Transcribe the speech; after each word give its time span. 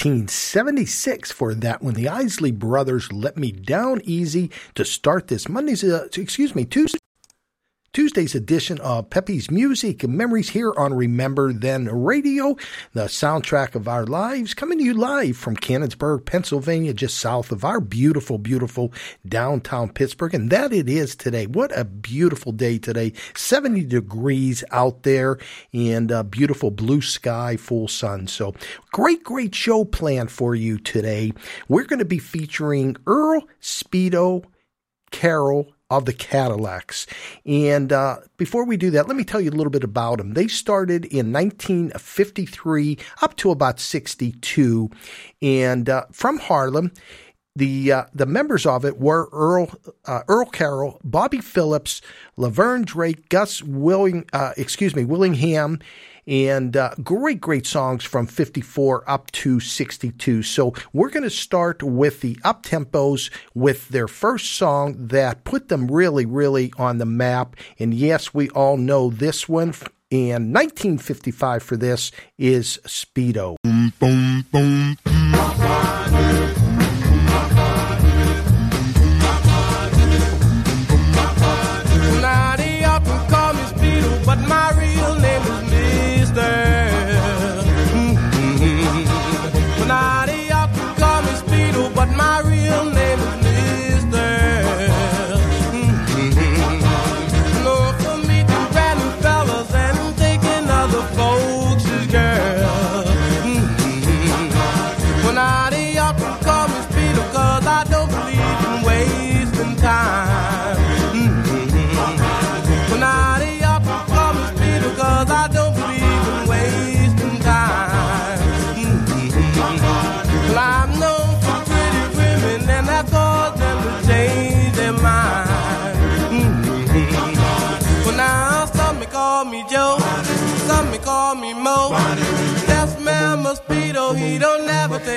1976 0.00 1.30
for 1.30 1.54
that 1.54 1.82
when 1.82 1.92
the 1.94 2.08
Isley 2.08 2.52
Brothers 2.52 3.12
let 3.12 3.36
me 3.36 3.52
down 3.52 4.00
easy 4.04 4.50
to 4.74 4.82
start 4.82 5.28
this 5.28 5.46
Monday's, 5.46 5.84
uh, 5.84 6.08
excuse 6.16 6.54
me, 6.54 6.64
Tuesday. 6.64 6.99
Tuesday's 8.20 8.34
edition 8.34 8.78
of 8.80 9.08
Pepe's 9.08 9.50
Music 9.50 10.04
and 10.04 10.14
Memories 10.14 10.50
here 10.50 10.74
on 10.76 10.92
Remember 10.92 11.54
Then 11.54 11.86
Radio, 11.86 12.54
the 12.92 13.04
soundtrack 13.04 13.74
of 13.74 13.88
our 13.88 14.04
lives, 14.04 14.52
coming 14.52 14.76
to 14.76 14.84
you 14.84 14.92
live 14.92 15.38
from 15.38 15.56
Canonsburg, 15.56 16.26
Pennsylvania, 16.26 16.92
just 16.92 17.16
south 17.16 17.50
of 17.50 17.64
our 17.64 17.80
beautiful, 17.80 18.36
beautiful 18.36 18.92
downtown 19.26 19.88
Pittsburgh. 19.88 20.34
And 20.34 20.50
that 20.50 20.70
it 20.70 20.86
is 20.86 21.16
today. 21.16 21.46
What 21.46 21.74
a 21.74 21.86
beautiful 21.86 22.52
day 22.52 22.76
today. 22.76 23.14
70 23.34 23.86
degrees 23.86 24.64
out 24.70 25.02
there 25.02 25.38
and 25.72 26.10
a 26.10 26.22
beautiful 26.22 26.70
blue 26.70 27.00
sky, 27.00 27.56
full 27.56 27.88
sun. 27.88 28.26
So 28.26 28.54
great, 28.92 29.24
great 29.24 29.54
show 29.54 29.86
planned 29.86 30.30
for 30.30 30.54
you 30.54 30.76
today. 30.76 31.32
We're 31.68 31.86
going 31.86 32.00
to 32.00 32.04
be 32.04 32.18
featuring 32.18 32.98
Earl 33.06 33.48
Speedo 33.62 34.44
Carroll 35.10 35.72
of 35.90 36.04
the 36.04 36.12
Cadillacs. 36.12 37.06
And 37.44 37.92
uh, 37.92 38.18
before 38.36 38.64
we 38.64 38.76
do 38.76 38.90
that, 38.90 39.08
let 39.08 39.16
me 39.16 39.24
tell 39.24 39.40
you 39.40 39.50
a 39.50 39.52
little 39.52 39.70
bit 39.70 39.84
about 39.84 40.18
them. 40.18 40.34
They 40.34 40.48
started 40.48 41.04
in 41.06 41.32
1953 41.32 42.98
up 43.22 43.36
to 43.36 43.50
about 43.50 43.80
62, 43.80 44.90
and 45.42 45.88
uh, 45.88 46.04
from 46.12 46.38
Harlem. 46.38 46.92
The 47.56 47.90
uh, 47.90 48.04
the 48.14 48.26
members 48.26 48.64
of 48.64 48.84
it 48.84 48.98
were 48.98 49.28
Earl 49.32 49.72
uh, 50.04 50.22
Earl 50.28 50.46
Carroll, 50.46 51.00
Bobby 51.02 51.40
Phillips, 51.40 52.00
Laverne 52.36 52.82
Drake, 52.82 53.28
Gus 53.28 53.60
Willing, 53.60 54.24
uh, 54.32 54.52
excuse 54.56 54.94
me, 54.94 55.04
Willingham, 55.04 55.80
and 56.30 56.76
uh, 56.76 56.94
great, 57.02 57.40
great 57.40 57.66
songs 57.66 58.04
from 58.04 58.26
54 58.26 59.10
up 59.10 59.30
to 59.32 59.58
62. 59.58 60.44
So 60.44 60.72
we're 60.92 61.10
going 61.10 61.24
to 61.24 61.30
start 61.30 61.82
with 61.82 62.20
the 62.20 62.38
up 62.44 62.62
tempos 62.62 63.30
with 63.52 63.88
their 63.88 64.06
first 64.06 64.52
song 64.52 65.08
that 65.08 65.42
put 65.42 65.68
them 65.68 65.90
really, 65.90 66.24
really 66.24 66.72
on 66.78 66.98
the 66.98 67.04
map. 67.04 67.56
And 67.80 67.92
yes, 67.92 68.32
we 68.32 68.48
all 68.50 68.76
know 68.76 69.10
this 69.10 69.48
one. 69.48 69.74
And 70.12 70.52
1955 70.54 71.62
for 71.62 71.76
this 71.76 72.10
is 72.38 72.80
Speedo. 72.84 73.56
Boom, 73.62 73.92
boom, 74.00 74.44
boom, 74.50 74.96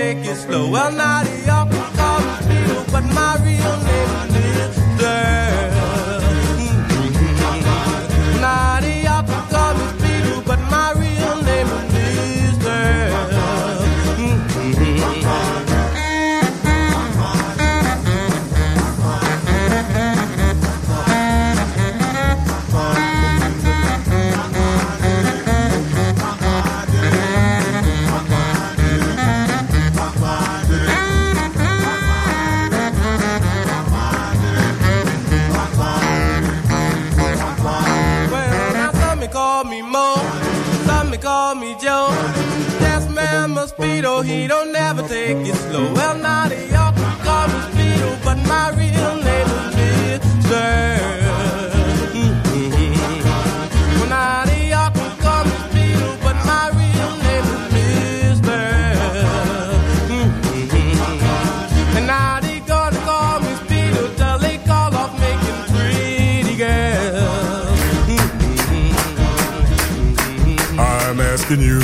take 0.04 0.26
it 0.26 0.36
slow. 0.36 0.70
Well, 0.70 0.92
not 0.92 1.26
he 1.28 1.50
often 1.50 1.86
call 1.98 2.20
but 2.92 3.06
my 3.18 3.34
real 3.46 3.76
name 3.90 4.12
is 4.28 4.76
Mister. 4.78 5.73
He 44.24 44.48
don't 44.48 44.72
never 44.72 45.02
take 45.08 45.38
it 45.48 45.56
slow. 45.56 45.94
Well, 45.94 46.18
now 46.18 46.48
they 46.48 46.74
all 46.74 46.94
call 47.26 47.48
me 47.48 47.60
speedo, 47.70 48.10
but 48.24 48.38
my 48.48 48.70
real 48.80 49.16
name 49.28 49.48
is 49.60 49.76
Mister. 49.78 50.68
Mm 60.10 60.30
-hmm. 60.46 60.78
And 61.98 62.06
now 62.08 62.40
they 62.42 62.60
gonna 62.72 63.00
call 63.06 63.40
till 64.18 64.38
they 64.40 64.58
call 64.70 64.96
off 65.02 65.12
making 65.20 65.60
pretty 65.74 66.56
girls. 66.56 67.80
I'm 70.80 71.20
asking 71.20 71.62
you, 71.62 71.82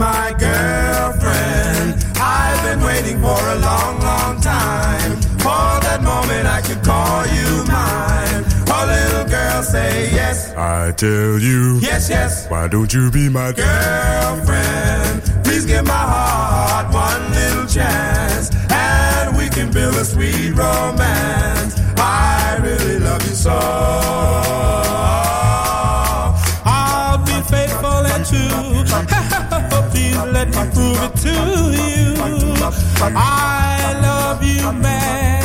my 0.00 0.32
girlfriend. 0.38 1.92
I've 2.16 2.62
been 2.64 2.80
waiting 2.80 3.20
for 3.20 3.38
a 3.56 3.58
long, 3.68 4.00
long 4.00 4.40
time. 4.40 5.12
For 5.44 5.68
that 5.86 6.00
moment 6.02 6.46
I 6.46 6.60
could 6.62 6.82
call 6.82 7.20
you 7.36 7.50
mine. 7.68 8.42
A 8.78 8.80
little 8.94 9.26
girl 9.28 9.62
say 9.62 10.10
yes. 10.10 10.54
I 10.56 10.92
tell 10.92 11.38
you, 11.38 11.78
yes, 11.80 12.08
yes. 12.08 12.48
Why 12.48 12.66
don't 12.66 12.92
you 12.94 13.10
be 13.10 13.28
my 13.28 13.52
girlfriend? 13.52 15.44
Please 15.44 15.66
give 15.66 15.84
my 15.86 16.04
heart 16.14 16.86
one 16.94 17.22
little 17.32 17.66
chance. 17.66 18.50
And 18.72 19.36
we 19.36 19.50
can 19.50 19.70
build 19.70 19.94
a 19.96 20.04
sweet 20.04 20.52
romance. 20.52 21.78
I 21.98 22.58
really 22.62 22.98
love 23.00 23.22
you 23.28 23.34
so. 23.34 23.89
Prove 30.80 31.02
it 31.06 31.14
to 31.24 31.34
you. 31.76 32.14
I 33.12 34.00
love 34.08 34.42
you, 34.44 34.72
man. 34.72 35.42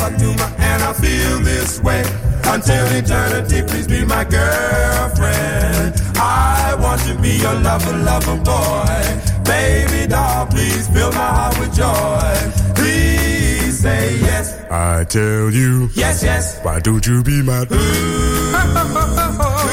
And 0.58 0.82
I 0.82 0.92
feel 0.92 1.38
this 1.40 1.80
way 1.80 2.02
until 2.44 2.86
eternity. 3.00 3.62
Please 3.62 3.86
be 3.86 4.04
my 4.04 4.24
girlfriend. 4.24 5.94
I 6.16 6.74
want 6.80 7.00
to 7.02 7.14
be 7.20 7.36
your 7.44 7.54
lover, 7.54 7.96
lover 8.10 8.36
boy. 8.50 8.96
Baby 9.44 10.06
doll, 10.08 10.46
please 10.46 10.88
fill 10.88 11.12
my 11.12 11.28
heart 11.38 11.58
with 11.60 11.74
joy. 11.74 12.34
Please 12.74 13.78
say 13.80 14.16
yes. 14.18 14.46
I 14.70 15.04
tell 15.04 15.50
you. 15.50 15.88
Yes, 15.94 16.22
yes. 16.22 16.58
Why 16.64 16.80
don't 16.80 17.06
you 17.06 17.22
be 17.22 17.42
my. 17.42 17.60
let 17.60 17.70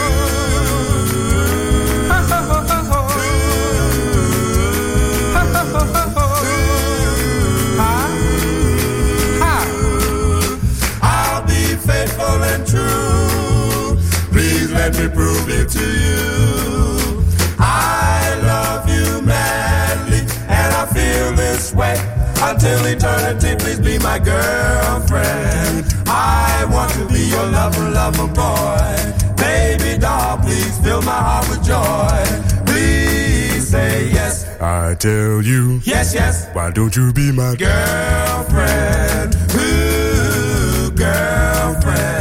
me 15.04 15.10
prove 15.14 15.50
it 15.50 15.70
to 15.70 15.80
you. 15.80 17.24
I 17.60 18.40
love 18.44 18.88
you 18.88 19.22
madly, 19.22 20.20
and 20.48 20.74
I 20.74 20.86
feel 20.86 21.36
this 21.36 21.74
way. 21.74 21.96
Until 22.42 22.86
eternity, 22.86 23.56
please 23.58 23.80
be 23.80 23.98
my 24.00 24.20
girlfriend. 24.20 25.94
I 26.08 26.66
want 26.72 26.92
to 26.94 27.06
be 27.14 27.22
your 27.22 27.46
lover, 27.48 27.90
lover 27.90 28.28
boy. 28.28 28.96
Baby 29.36 30.00
doll, 30.00 30.38
please 30.38 30.78
fill 30.80 31.02
my 31.02 31.20
heart 31.28 31.50
with 31.50 31.64
joy. 31.64 32.24
Please 32.66 33.68
say 33.68 34.10
yes. 34.10 34.46
I 34.62 34.96
tell 34.96 35.42
you, 35.42 35.82
yes, 35.84 36.14
yes. 36.14 36.48
Why 36.54 36.72
don't 36.72 36.96
you 36.96 37.12
be 37.12 37.32
my 37.32 37.56
girlfriend? 37.56 39.36
Ooh, 39.56 40.92
girlfriend. 40.92 42.13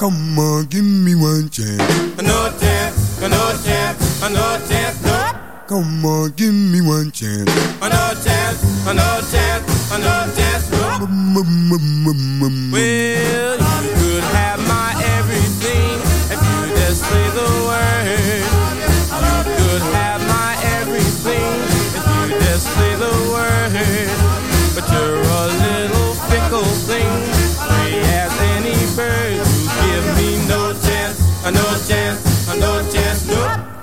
Come 0.00 0.38
on, 0.38 0.64
give 0.64 0.82
me 0.82 1.14
one 1.14 1.50
chance. 1.50 1.76
No 2.22 2.50
chance, 2.58 3.20
no 3.20 3.52
chance, 3.62 4.22
no 4.22 4.58
chance, 4.66 5.02
no. 5.02 5.32
Come 5.68 6.06
on, 6.06 6.30
give 6.30 6.54
me 6.54 6.80
one 6.80 7.10
chance. 7.12 7.44
No 7.82 8.14
chance, 8.24 8.64
no 8.86 9.20
chance, 9.30 9.90
no 9.90 9.98
mm, 9.98 10.36
chance, 10.36 10.70
mm, 10.70 11.04
no. 11.04 11.42
Mm, 11.44 12.72
well, 12.72 13.84
you 13.84 13.92
could 13.92 14.24
have. 14.24 14.69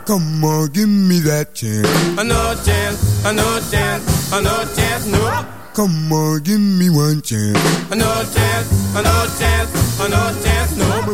Come 0.07 0.41
on, 0.45 0.69
give 0.69 0.87
me 0.87 1.19
that 1.19 1.53
chance. 1.53 1.85
Another 2.17 2.55
chance, 2.63 3.25
another 3.25 3.59
chance, 3.69 4.31
another 4.31 4.73
chance, 4.73 5.05
no. 5.05 5.45
Come 5.73 6.13
on, 6.13 6.39
give 6.43 6.61
me 6.61 6.89
one 6.89 7.21
chance. 7.21 7.59
Another 7.91 8.23
chance, 8.33 8.95
another 8.95 9.27
chance, 9.37 9.99
another 9.99 10.41
chance, 10.41 10.77
no. 10.77 11.13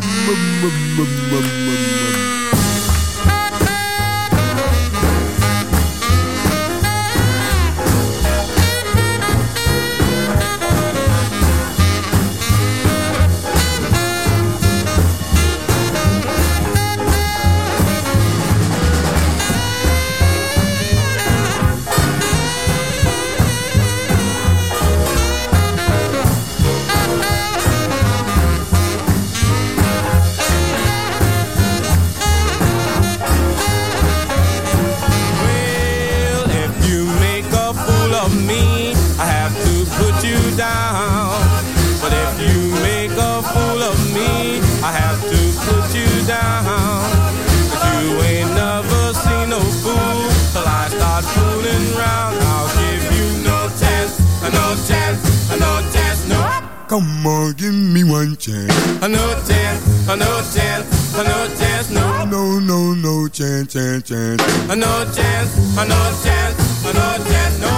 Come 56.93 57.25
on, 57.25 57.53
give 57.53 57.73
me 57.73 58.03
one 58.03 58.37
chance. 58.37 58.71
Another 59.01 59.41
chance, 59.51 60.07
another 60.07 60.43
chance, 60.53 61.15
another 61.17 61.55
chance, 61.55 61.89
no. 61.89 62.25
No, 62.25 62.59
no, 62.59 62.93
no 62.93 63.27
chance, 63.29 63.73
chance, 63.73 64.07
chance. 64.07 64.43
Another 64.69 65.11
chance, 65.11 65.57
another 65.75 66.23
chance, 66.23 66.85
another 66.85 67.23
chance, 67.23 67.59
no. 67.59 67.73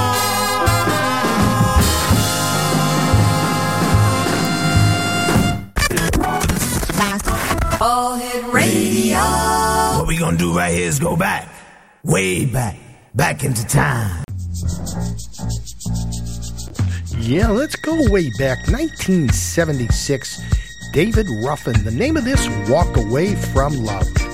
All 7.80 8.18
Hit 8.18 8.44
Radio. 8.52 9.18
What 9.98 10.08
we 10.08 10.18
gonna 10.18 10.36
do 10.36 10.58
right 10.58 10.74
here 10.74 10.88
is 10.88 11.00
go 11.00 11.16
back, 11.16 11.48
way 12.04 12.46
back, 12.46 12.76
back 13.14 13.46
into 13.46 13.66
time. 13.66 14.26
Yeah, 17.26 17.50
let's 17.50 17.76
go 17.76 18.08
way 18.12 18.30
back. 18.30 18.68
1976. 18.68 20.38
David 20.92 21.28
Ruffin. 21.28 21.84
The 21.84 21.90
name 21.90 22.18
of 22.18 22.24
this, 22.24 22.48
Walk 22.70 22.98
Away 22.98 23.34
from 23.34 23.74
Love. 23.84 24.25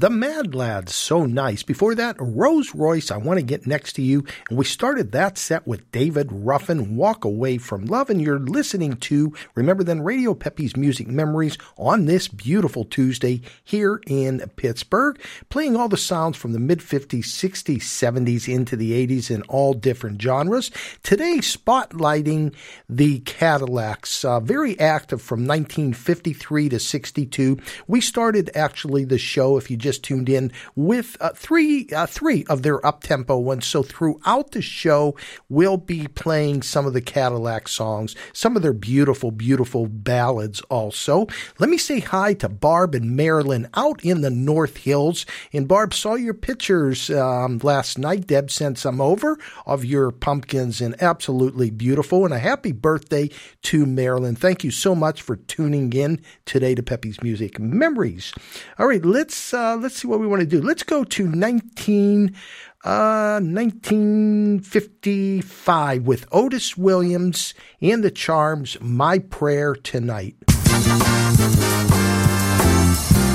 The 0.00 0.08
Mad 0.08 0.29
So 0.60 1.24
nice. 1.24 1.62
Before 1.62 1.94
that, 1.94 2.16
Rose 2.18 2.74
Royce, 2.74 3.10
I 3.10 3.16
Want 3.16 3.38
to 3.38 3.44
Get 3.44 3.66
Next 3.66 3.94
to 3.94 4.02
You. 4.02 4.24
And 4.50 4.58
we 4.58 4.66
started 4.66 5.12
that 5.12 5.38
set 5.38 5.66
with 5.66 5.90
David 5.90 6.28
Ruffin, 6.30 6.96
Walk 6.96 7.24
Away 7.24 7.56
from 7.56 7.86
Love. 7.86 8.10
And 8.10 8.20
you're 8.20 8.38
listening 8.38 8.96
to, 8.96 9.34
remember 9.54 9.82
then, 9.84 10.02
Radio 10.02 10.34
Pepe's 10.34 10.76
Music 10.76 11.08
Memories 11.08 11.56
on 11.78 12.04
this 12.04 12.28
beautiful 12.28 12.84
Tuesday 12.84 13.40
here 13.64 14.02
in 14.06 14.40
Pittsburgh, 14.56 15.18
playing 15.48 15.76
all 15.76 15.88
the 15.88 15.96
sounds 15.96 16.36
from 16.36 16.52
the 16.52 16.58
mid 16.58 16.80
50s, 16.80 17.24
60s, 17.24 17.78
70s 17.78 18.52
into 18.52 18.76
the 18.76 19.06
80s 19.06 19.30
in 19.30 19.40
all 19.42 19.72
different 19.72 20.20
genres. 20.20 20.70
Today, 21.02 21.38
spotlighting 21.38 22.54
the 22.86 23.20
Cadillacs, 23.20 24.26
uh, 24.26 24.40
very 24.40 24.78
active 24.78 25.22
from 25.22 25.46
1953 25.46 26.68
to 26.68 26.78
62. 26.78 27.58
We 27.86 28.02
started 28.02 28.50
actually 28.54 29.04
the 29.04 29.18
show, 29.18 29.56
if 29.56 29.70
you 29.70 29.78
just 29.78 30.04
tuned 30.04 30.28
in, 30.28 30.49
with 30.74 31.16
uh, 31.20 31.30
three 31.34 31.88
uh, 31.94 32.06
three 32.06 32.44
of 32.48 32.62
their 32.62 32.84
up 32.86 33.02
tempo 33.02 33.38
ones. 33.38 33.66
So 33.66 33.82
throughout 33.82 34.52
the 34.52 34.62
show, 34.62 35.16
we'll 35.48 35.76
be 35.76 36.06
playing 36.08 36.62
some 36.62 36.86
of 36.86 36.92
the 36.92 37.00
Cadillac 37.00 37.68
songs, 37.68 38.14
some 38.32 38.56
of 38.56 38.62
their 38.62 38.72
beautiful, 38.72 39.30
beautiful 39.30 39.86
ballads. 39.86 40.60
Also, 40.62 41.26
let 41.58 41.70
me 41.70 41.78
say 41.78 42.00
hi 42.00 42.34
to 42.34 42.48
Barb 42.48 42.94
and 42.94 43.16
Marilyn 43.16 43.68
out 43.74 44.04
in 44.04 44.20
the 44.20 44.30
North 44.30 44.78
Hills. 44.78 45.26
And 45.52 45.68
Barb 45.68 45.94
saw 45.94 46.14
your 46.14 46.34
pictures 46.34 47.10
um, 47.10 47.58
last 47.62 47.98
night. 47.98 48.26
Deb 48.26 48.50
sent 48.50 48.78
some 48.78 49.00
over 49.00 49.38
of 49.66 49.84
your 49.84 50.10
pumpkins, 50.10 50.80
and 50.80 51.00
absolutely 51.02 51.70
beautiful. 51.70 52.24
And 52.24 52.34
a 52.34 52.38
happy 52.38 52.72
birthday 52.72 53.30
to 53.62 53.86
Marilyn. 53.86 54.36
Thank 54.36 54.64
you 54.64 54.70
so 54.70 54.94
much 54.94 55.22
for 55.22 55.36
tuning 55.36 55.92
in 55.92 56.20
today 56.44 56.74
to 56.74 56.82
Pepe's 56.82 57.22
Music 57.22 57.58
Memories. 57.58 58.32
All 58.78 58.86
right, 58.86 59.04
let's 59.04 59.52
uh, 59.54 59.76
let's 59.76 59.96
see 59.96 60.08
what 60.08 60.20
we 60.20 60.26
want 60.30 60.40
to 60.40 60.46
do. 60.46 60.62
Let's 60.62 60.84
go 60.84 61.04
to 61.04 61.26
19 61.26 62.34
uh 62.82 63.40
1955 63.42 66.06
with 66.06 66.24
Otis 66.32 66.78
Williams 66.78 67.52
and 67.82 68.02
the 68.02 68.10
Charms 68.10 68.78
My 68.80 69.18
Prayer 69.18 69.74
Tonight. 69.74 70.36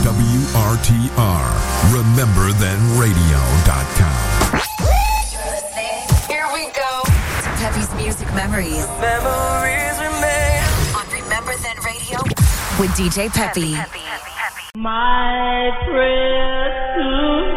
WRTR, 0.05 1.45
Remember 1.93 2.51
Then 2.53 2.79
RememberThenRadio.com. 2.97 4.59
Here 6.27 6.47
we 6.53 6.65
go. 6.73 7.03
Pepe's 7.57 7.93
Music 7.95 8.27
Memories. 8.33 8.87
Memories 8.99 9.99
remain. 9.99 10.63
On 10.95 11.07
Remember 11.11 11.55
Then 11.57 11.77
Radio 11.85 12.23
with 12.79 12.91
DJ 12.91 13.29
Pepe. 13.31 13.75
My 14.75 15.71
prayer 15.87 16.95
tonight 16.97 17.54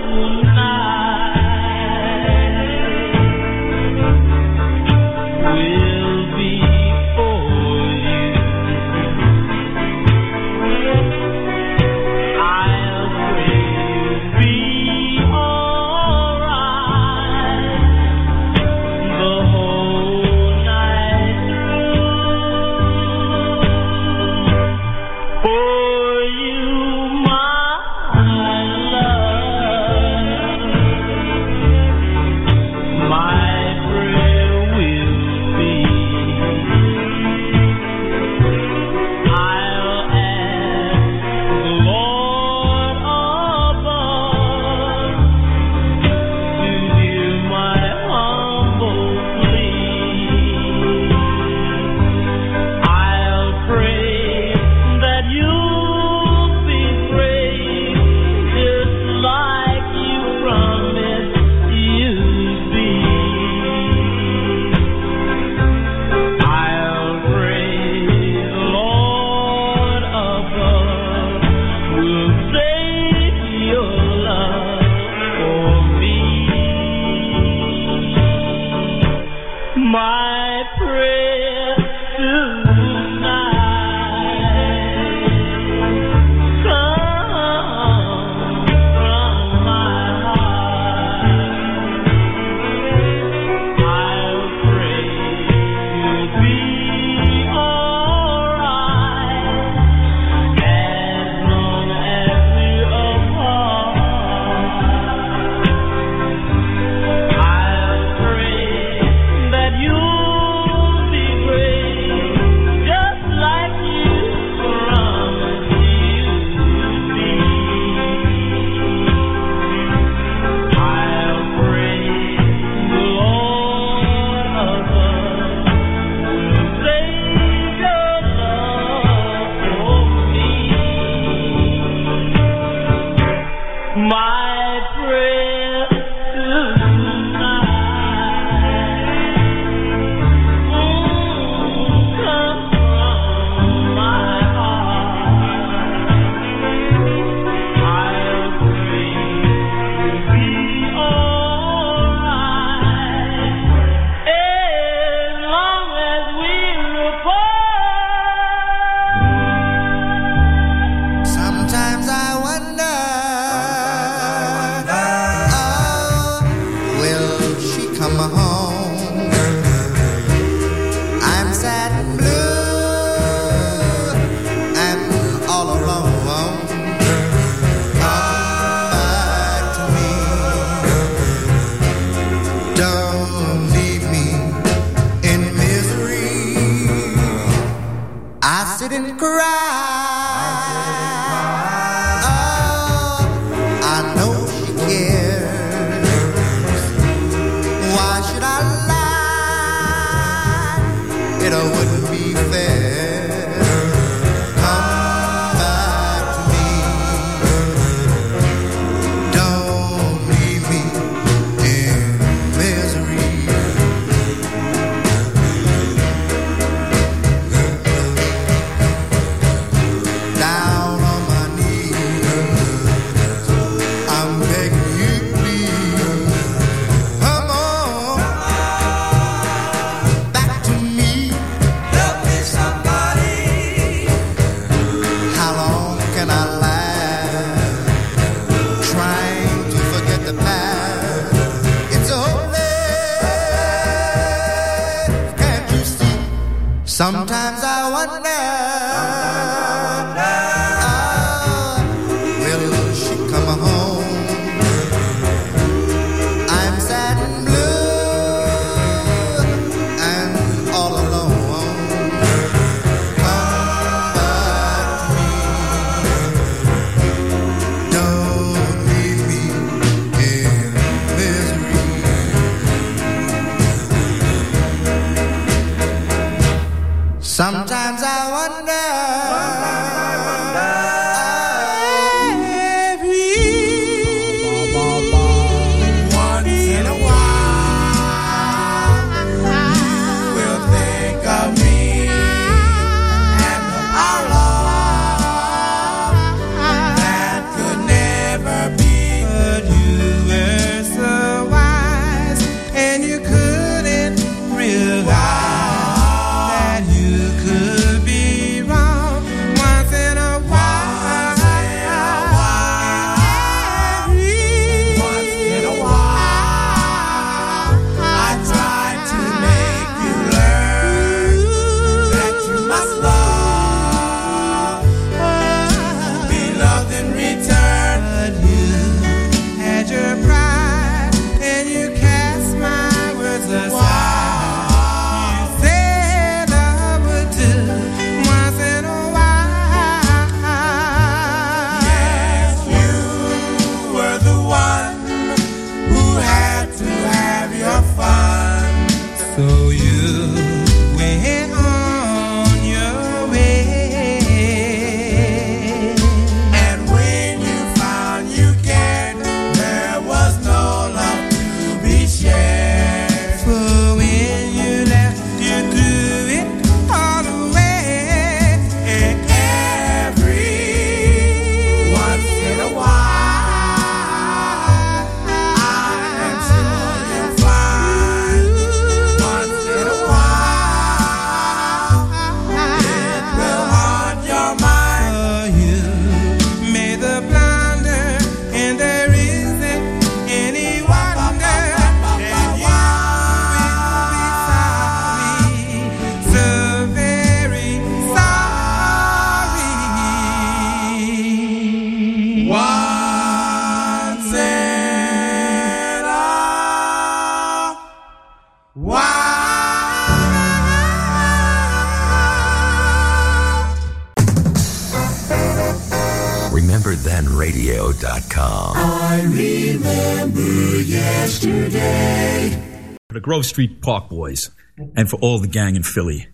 Grove 423.29 423.45
Street 423.45 423.83
Park 423.83 424.09
Boys. 424.09 424.51
And 424.97 425.11
for 425.11 425.17
all 425.17 425.39
the 425.39 425.49
gang 425.49 425.77
in 425.77 425.83
Philly, 425.83 426.29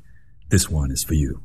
this 0.51 0.71
one 0.71 0.93
is 0.93 1.03
for 1.03 1.15
you. 1.15 1.43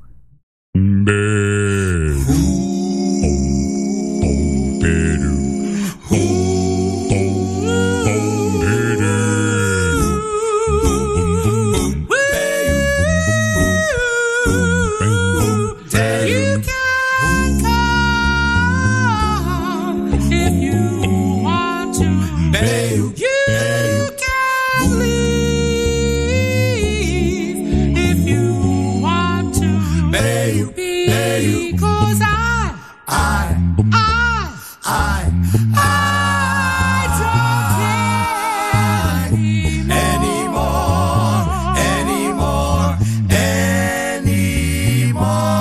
tomorrow. 45.19 45.58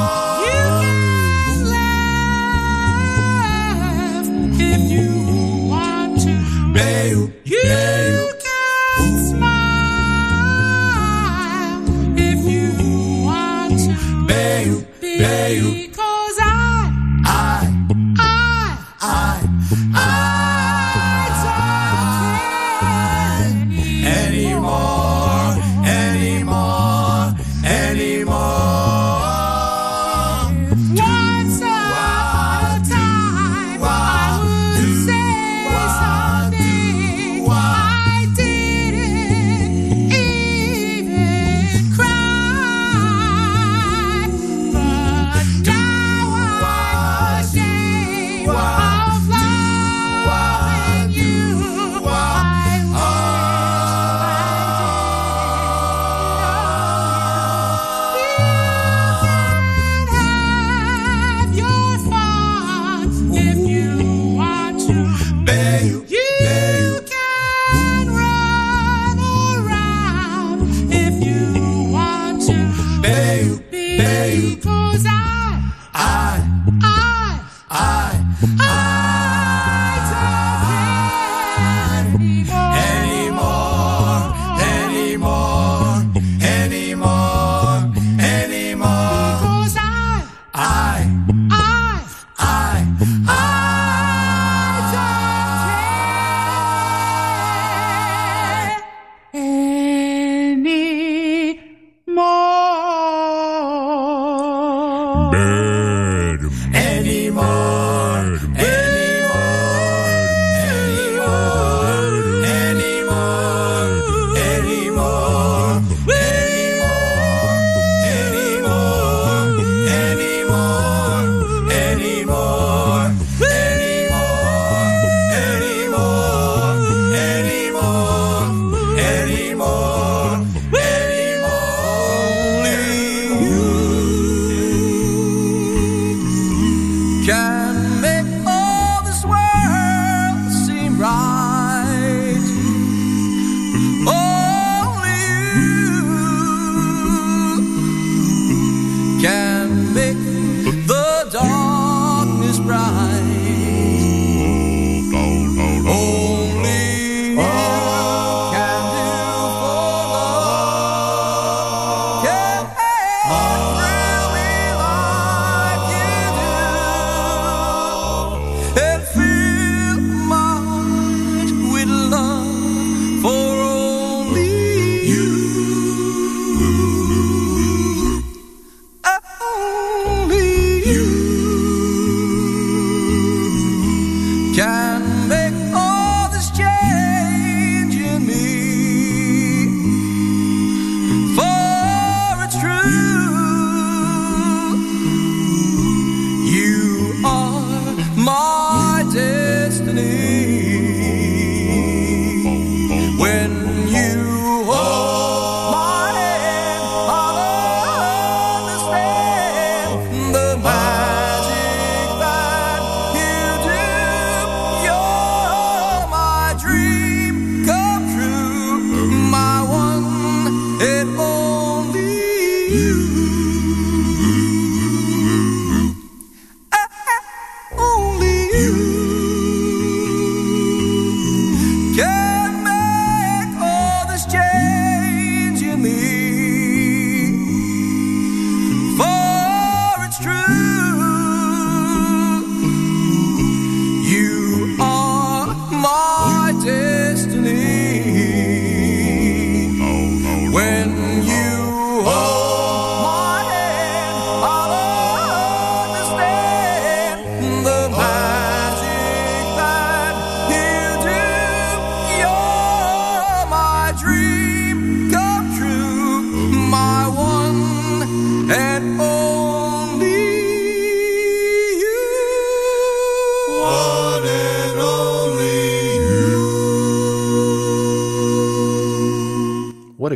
You. 222.69 223.48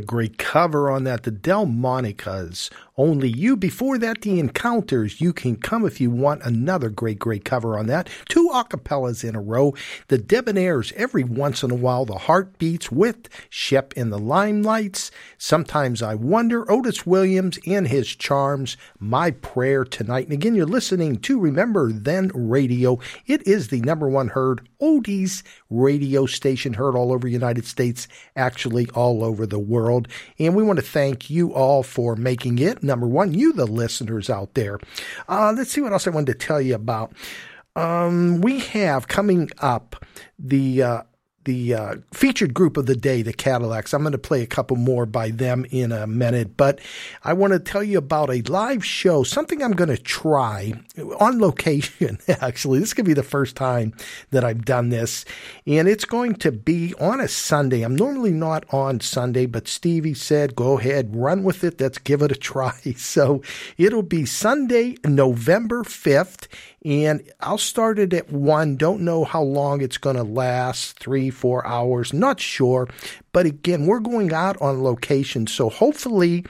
Great 0.03 0.39
cover 0.39 0.91
on 0.91 1.05
that. 1.05 1.23
The 1.23 1.33
Delmonicas. 1.33 2.71
Only 2.97 3.29
You. 3.29 3.57
Before 3.57 3.99
that, 3.99 4.21
The 4.21 4.39
Encounters. 4.39 5.21
You 5.21 5.33
Can 5.33 5.57
Come 5.57 5.87
if 5.87 6.01
you 6.01 6.11
want 6.11 6.43
another 6.43 6.91
great, 6.91 7.19
great 7.19 7.45
cover 7.45 7.79
on 7.79 7.87
that. 7.87 8.09
Acapellas 8.53 9.27
in 9.27 9.35
a 9.35 9.41
row. 9.41 9.75
The 10.09 10.19
Debonaires. 10.19 10.93
Every 10.93 11.25
once 11.25 11.63
in 11.63 11.71
a 11.71 11.77
while, 11.77 12.05
the 12.05 12.19
Heartbeats 12.19 12.91
with 12.91 13.29
Shep 13.51 13.93
in 13.95 14.11
the 14.11 14.19
Limelites. 14.19 15.11
Sometimes 15.39 16.03
I 16.03 16.15
Wonder. 16.15 16.71
Otis 16.71 17.07
Williams 17.07 17.59
and 17.67 17.89
his 17.89 18.09
charms. 18.09 18.77
My 18.99 19.31
Prayer 19.31 19.85
Tonight. 19.85 20.25
And 20.25 20.33
again, 20.33 20.55
you're 20.55 20.67
listening 20.67 21.19
to 21.21 21.41
Remember 21.41 21.93
Then 21.93 22.31
Radio. 22.35 22.99
It 23.27 23.47
is 23.47 23.69
the 23.69 23.81
number 23.81 24.09
one 24.09 24.29
heard 24.29 24.69
oldies 24.81 25.43
radio 25.71 26.27
station 26.27 26.75
heard 26.75 26.97
all 26.97 27.13
over 27.13 27.27
the 27.27 27.33
United 27.33 27.65
States, 27.65 28.09
actually 28.37 28.89
all 28.91 29.25
over 29.25 29.47
the 29.47 29.59
world. 29.59 30.09
And 30.39 30.55
we 30.55 30.63
want 30.63 30.79
to 30.79 30.85
thank 30.85 31.31
you 31.31 31.55
all 31.55 31.83
for 31.83 32.17
making 32.17 32.59
it. 32.59 32.83
Number 32.83 33.07
one, 33.07 33.33
you, 33.33 33.53
the 33.53 33.67
listeners 33.67 34.29
out 34.29 34.55
there. 34.55 34.79
Uh, 35.29 35.55
let's 35.57 35.71
see 35.71 35.81
what 35.81 35.93
else 35.93 36.07
I 36.07 36.11
wanted 36.11 36.39
to 36.39 36.47
tell 36.47 36.61
you 36.61 36.75
about. 36.75 37.13
Um, 37.75 38.41
we 38.41 38.61
have 38.61 39.09
coming 39.09 39.51
up 39.59 40.05
the 40.39 40.83
uh, 40.83 41.03
the 41.45 41.75
uh, 41.75 41.95
featured 42.13 42.55
group 42.55 42.77
of 42.77 42.87
the 42.87 42.95
day, 42.95 43.23
the 43.23 43.33
Cadillacs. 43.33 43.93
I'm 43.93 44.03
going 44.03 44.13
to 44.13 44.19
play 44.19 44.43
a 44.43 44.47
couple 44.47 44.77
more 44.77 45.07
by 45.07 45.31
them 45.31 45.67
in 45.71 45.91
a 45.91 46.07
minute, 46.07 46.57
but 46.57 46.81
I 47.25 47.33
want 47.33 47.53
to 47.53 47.59
tell 47.59 47.83
you 47.83 47.99
about 47.99 48.31
a 48.31 48.43
live 48.43 48.85
show, 48.85 49.23
something 49.25 49.63
I'm 49.63 49.73
going 49.73 49.91
to 49.91 49.97
try 49.97 50.73
on 51.19 51.41
location. 51.41 52.19
Actually, 52.29 52.79
this 52.79 52.95
could 52.95 53.05
be 53.05 53.15
the 53.15 53.23
first 53.23 53.57
time 53.57 53.93
that 54.31 54.45
I've 54.45 54.65
done 54.65 54.91
this, 54.91 55.25
and 55.67 55.89
it's 55.89 56.05
going 56.05 56.37
to 56.37 56.53
be 56.53 56.95
on 57.01 57.21
a 57.21 57.29
Sunday. 57.29 57.83
I'm 57.83 57.97
normally 57.97 58.33
not 58.33 58.65
on 58.73 59.01
Sunday, 59.01 59.47
but 59.47 59.67
Stevie 59.67 60.15
said, 60.15 60.55
"Go 60.55 60.79
ahead, 60.79 61.17
run 61.17 61.43
with 61.43 61.65
it. 61.65 61.81
Let's 61.81 61.99
give 61.99 62.23
it 62.23 62.33
a 62.33 62.37
try." 62.37 62.73
So 63.03 63.43
it'll 63.79 64.03
be 64.03 64.25
Sunday, 64.27 64.97
November 65.05 65.83
5th 65.83 66.47
and 66.85 67.23
I'll 67.41 67.59
start 67.59 67.99
it 67.99 68.13
at 68.13 68.31
one. 68.31 68.77
Don't 68.77 69.03
know 69.03 69.25
how 69.25 69.43
long 69.43 69.81
it's 69.81 69.99
going 69.99 70.17
to 70.17 70.25
last 70.25 70.99
three, 70.99 71.31
four 71.31 71.67
hours, 71.67 72.13
not 72.13 72.41
sure. 72.41 72.89
But 73.33 73.47
again, 73.47 73.87
we're 73.87 74.01
going 74.01 74.33
out 74.33 74.61
on 74.61 74.83
location, 74.83 75.47
so 75.47 75.71
hopefully 75.71 76.45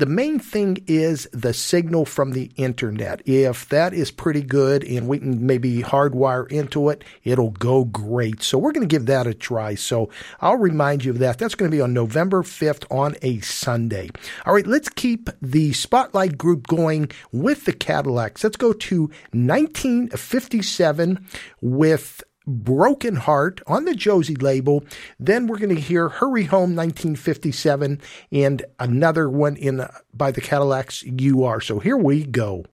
The 0.00 0.06
main 0.06 0.38
thing 0.38 0.82
is 0.86 1.28
the 1.30 1.52
signal 1.52 2.06
from 2.06 2.32
the 2.32 2.50
internet. 2.56 3.20
If 3.28 3.68
that 3.68 3.92
is 3.92 4.10
pretty 4.10 4.40
good 4.40 4.82
and 4.82 5.06
we 5.06 5.18
can 5.18 5.44
maybe 5.44 5.82
hardwire 5.82 6.50
into 6.50 6.88
it, 6.88 7.04
it'll 7.22 7.50
go 7.50 7.84
great. 7.84 8.42
So 8.42 8.56
we're 8.56 8.72
going 8.72 8.88
to 8.88 8.90
give 8.90 9.04
that 9.06 9.26
a 9.26 9.34
try. 9.34 9.74
So 9.74 10.08
I'll 10.40 10.56
remind 10.56 11.04
you 11.04 11.10
of 11.10 11.18
that. 11.18 11.36
That's 11.36 11.54
going 11.54 11.70
to 11.70 11.76
be 11.76 11.82
on 11.82 11.92
November 11.92 12.42
5th 12.42 12.86
on 12.90 13.16
a 13.20 13.40
Sunday. 13.40 14.08
All 14.46 14.54
right, 14.54 14.66
let's 14.66 14.88
keep 14.88 15.28
the 15.42 15.74
spotlight 15.74 16.38
group 16.38 16.66
going 16.66 17.10
with 17.30 17.66
the 17.66 17.74
Cadillacs. 17.74 18.42
Let's 18.42 18.56
go 18.56 18.72
to 18.72 19.02
1957 19.02 21.26
with 21.60 22.22
Broken 22.46 23.16
Heart 23.16 23.60
on 23.66 23.84
the 23.84 23.94
Josie 23.94 24.36
label. 24.36 24.84
Then 25.18 25.46
we're 25.46 25.58
going 25.58 25.74
to 25.74 25.80
hear 25.80 26.08
Hurry 26.08 26.44
Home 26.44 26.74
1957 26.74 28.00
and 28.32 28.64
another 28.78 29.28
one 29.28 29.56
in 29.56 29.86
by 30.14 30.30
the 30.30 30.40
Cadillacs 30.40 31.02
You 31.02 31.44
Are. 31.44 31.60
So 31.60 31.78
here 31.78 31.96
we 31.96 32.24
go. 32.24 32.64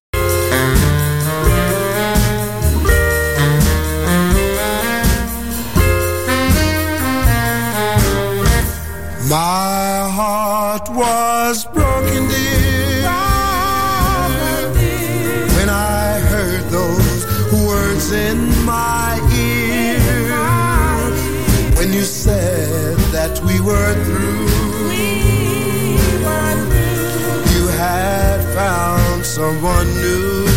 My 9.29 10.09
heart 10.09 10.89
was 10.89 11.65
broken, 11.65 12.29
dear, 12.29 13.01
when 15.57 15.69
I 15.69 16.19
heard 16.29 16.63
those 16.69 17.25
words 17.51 18.11
in 18.13 18.37
my 18.65 19.06
someone 29.37 29.87
new. 30.01 30.47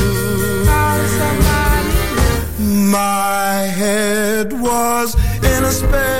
My 2.91 3.69
head 3.81 4.55
was 4.55 5.15
in 5.45 5.65
a 5.65 5.71
spell. 5.71 6.20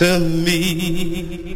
to 0.00 0.18
me. 0.18 1.49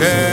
Yeah. 0.00 0.27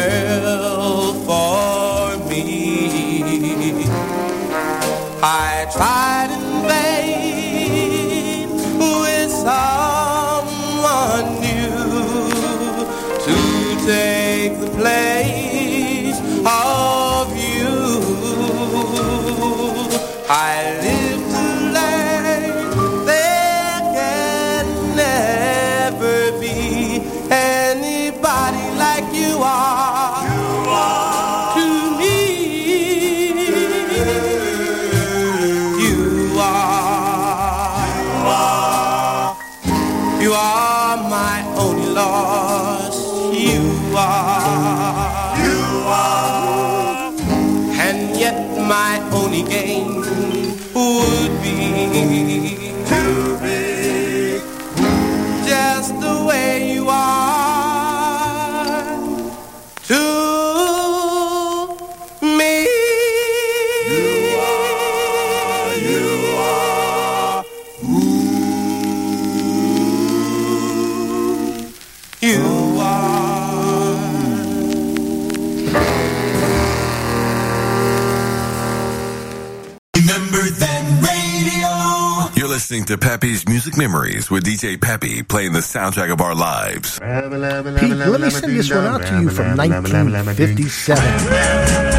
Music 83.66 83.80
Memories 83.80 84.30
with 84.30 84.46
DJ 84.46 84.80
Peppy 84.80 85.24
playing 85.24 85.54
the 85.54 85.60
soundtrack 85.60 86.14
of 86.14 86.22
our 86.22 86.36
lives. 86.36 87.00
Pete, 87.00 87.10
let 87.10 88.22
me 88.22 88.30
send 88.30 88.56
this 88.56 88.70
one 88.70 88.86
out 88.86 89.02
to 89.02 89.22
you 89.22 89.30
from 89.32 89.58
1957. 89.58 91.95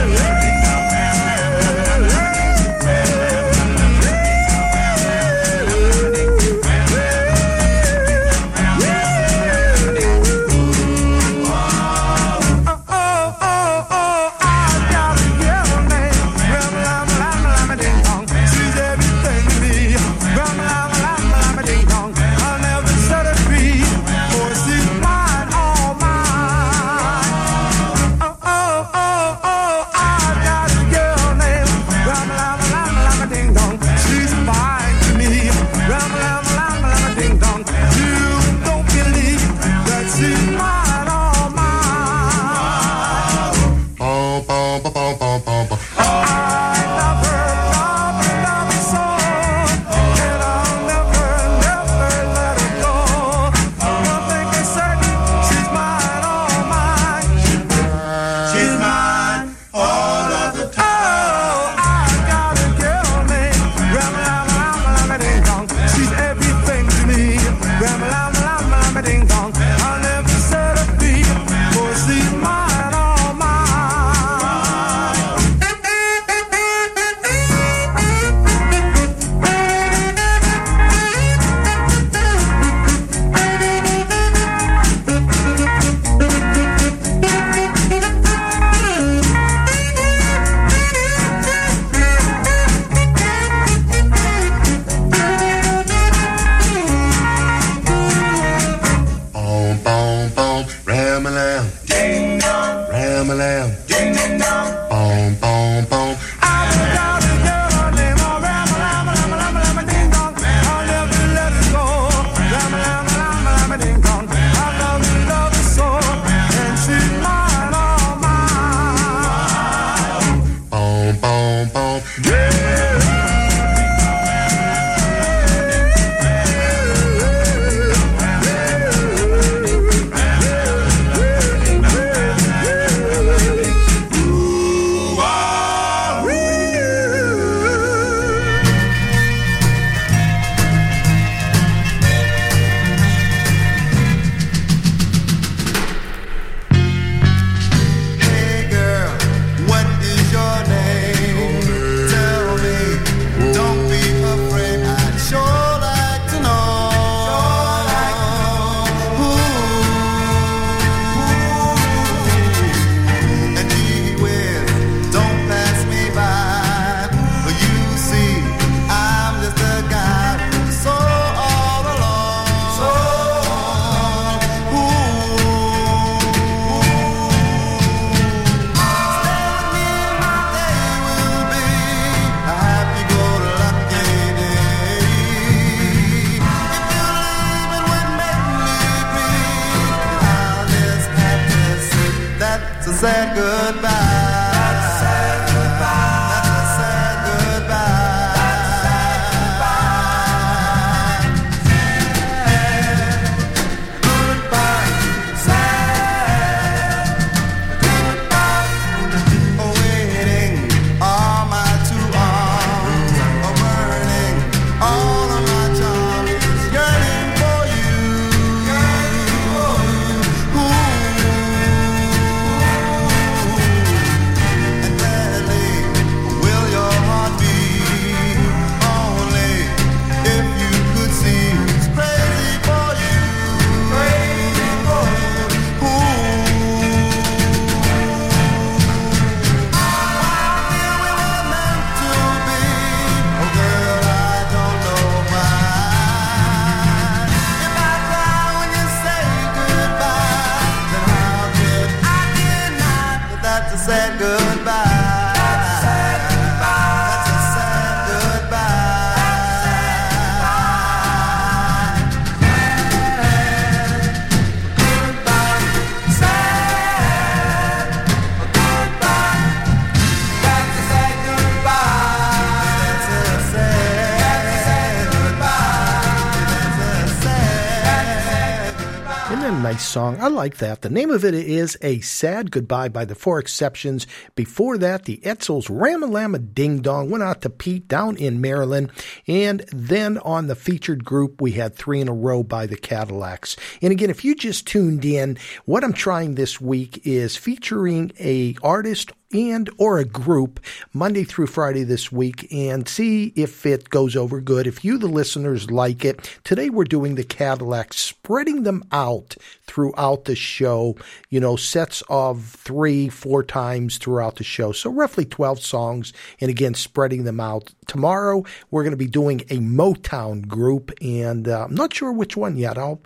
Song. 279.77 280.17
I 280.21 280.29
like 280.29 280.59
that. 280.59 280.83
The 280.83 280.91
name 280.91 281.11
of 281.11 281.25
it 281.25 281.35
is 281.35 281.77
A 281.83 282.01
Sad 282.01 282.51
Goodbye 282.51 282.89
by 282.89 283.05
the 283.05 283.15
Four 283.15 283.39
Exceptions. 283.39 284.07
Before 284.35 284.79
that, 284.79 285.05
the 285.05 285.19
Edsels 285.19 285.69
Ramalama 285.69 286.55
Ding 286.55 286.81
Dong 286.81 287.11
went 287.11 287.23
out 287.23 287.43
to 287.43 287.51
Pete 287.51 287.89
down 287.89 288.17
in 288.17 288.41
Maryland. 288.41 288.91
And 289.27 289.61
then 289.73 290.19
on 290.19 290.47
the 290.47 290.55
featured 290.55 291.05
group, 291.05 291.41
we 291.41 291.53
had 291.53 291.75
three 291.75 292.01
in 292.01 292.09
a 292.09 292.15
row 292.15 292.43
by 292.43 292.67
the 292.67 292.77
Cadillacs. 292.77 293.57
And 293.83 293.93
again, 293.93 294.11
if 294.11 294.25
you 294.25 294.35
just 294.35 294.67
tuned 294.67 295.05
in, 295.05 295.39
what 295.65 295.85
I'm 295.85 295.93
trying 295.93 296.35
this 296.35 296.61
week 296.61 297.07
is 297.07 297.37
featuring 297.37 298.13
a 298.19 298.57
artist 298.63 299.13
and 299.37 299.69
or 299.77 299.99
a 299.99 300.05
group 300.05 300.61
Monday 300.93 301.25
through 301.25 301.47
Friday 301.47 301.85
this 301.85 302.11
week 302.11 302.51
and 302.51 302.89
see 302.89 303.33
if 303.37 303.67
it 303.67 303.91
goes 303.91 304.17
over 304.17 304.41
good. 304.41 304.67
If 304.67 304.85
you, 304.85 304.97
the 304.97 305.07
listeners, 305.07 305.71
like 305.71 306.05
it, 306.05 306.39
today 306.43 306.71
we're 306.71 306.85
doing 306.85 307.15
the 307.15 307.25
Cadillac, 307.25 307.93
spreading 307.93 308.63
them 308.63 308.83
out 308.91 309.37
throughout 309.65 310.25
the 310.25 310.35
show, 310.35 310.97
you 311.29 311.39
know, 311.39 311.57
sets 311.57 312.03
of 312.09 312.45
three, 312.45 313.09
four 313.09 313.43
times 313.43 313.99
throughout 313.99 314.37
the 314.37 314.45
show. 314.45 314.73
So 314.73 314.91
roughly 314.91 315.27
12 315.27 315.61
songs 315.61 316.13
and 316.41 316.51
again, 316.51 316.75
spreading 316.75 317.25
them 317.25 317.41
out. 317.41 317.75
Tomorrow 317.87 318.45
we're 318.71 318.83
going 318.83 318.93
to 318.93 318.97
be 318.97 319.07
doing 319.07 319.43
a 319.43 319.59
Motown 319.59 320.47
group 320.49 320.93
and 321.03 321.47
uh, 321.47 321.65
I'm 321.65 321.75
not 321.75 321.93
sure 321.93 322.13
which 322.13 322.37
one 322.37 322.57
yet. 322.57 322.79
I'll 322.79 323.01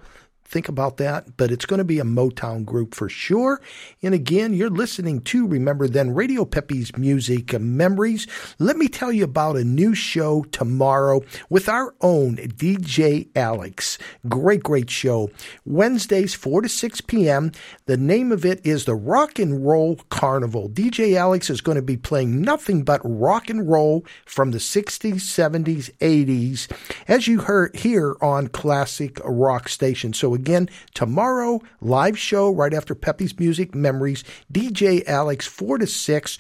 think 0.51 0.69
about 0.69 0.97
that, 0.97 1.37
but 1.37 1.53
it's 1.53 1.65
going 1.65 1.79
to 1.79 1.85
be 1.85 2.01
a 2.01 2.05
Motown 2.05 2.65
group 2.65 2.95
for 2.95 3.09
sure. 3.09 3.61
And 4.03 4.15
again, 4.15 4.53
you're 4.53 4.69
listening 4.69 5.21
to 5.23 5.47
Remember 5.47 5.87
Then 5.87 6.13
Radio 6.13 6.45
Pepe's 6.45 6.97
Music 6.97 7.59
Memories. 7.59 8.27
Let 8.59 8.77
me 8.77 8.89
tell 8.89 9.13
you 9.13 9.25
about 9.25 9.57
a 9.57 9.65
new 9.65 9.95
show 9.95 10.43
tomorrow 10.51 11.23
with 11.49 11.69
our 11.69 11.95
own 12.01 12.37
DJ 12.37 13.29
Alex. 13.37 13.97
Great, 14.29 14.65
great 14.65 14.91
show. 14.91 15.31
Wednesdays, 15.65 16.35
4 16.35 16.63
to 16.63 16.69
6 16.69 17.01
p.m. 17.03 17.53
The 17.87 17.97
name 17.97 18.33
of 18.33 18.45
it 18.45 18.65
is 18.67 18.85
the 18.85 18.97
Rock 18.97 19.39
and 19.39 19.65
Roll 19.65 19.97
Carnival. 20.09 20.69
DJ 20.69 21.15
Alex 21.15 21.49
is 21.49 21.61
going 21.61 21.77
to 21.77 21.83
be 21.83 21.97
playing 21.97 22.41
nothing 22.41 22.83
but 22.83 23.01
rock 23.05 23.49
and 23.49 23.71
roll 23.71 24.05
from 24.27 24.51
the 24.51 24.59
60s, 24.59 25.15
70s, 25.15 25.91
80s, 25.99 26.69
as 27.07 27.29
you 27.29 27.41
heard 27.41 27.77
here 27.77 28.17
on 28.21 28.49
Classic 28.49 29.21
Rock 29.25 29.69
Station. 29.69 30.13
So 30.13 30.40
again 30.41 30.69
tomorrow, 30.95 31.61
live 31.81 32.19
show 32.19 32.51
right 32.51 32.73
after 32.73 32.95
Pepe's 32.95 33.39
Music 33.39 33.75
Memories, 33.75 34.25
DJ 34.53 35.07
Alex, 35.07 35.47
4 35.47 35.79
to 35.79 35.87
6, 35.87 36.39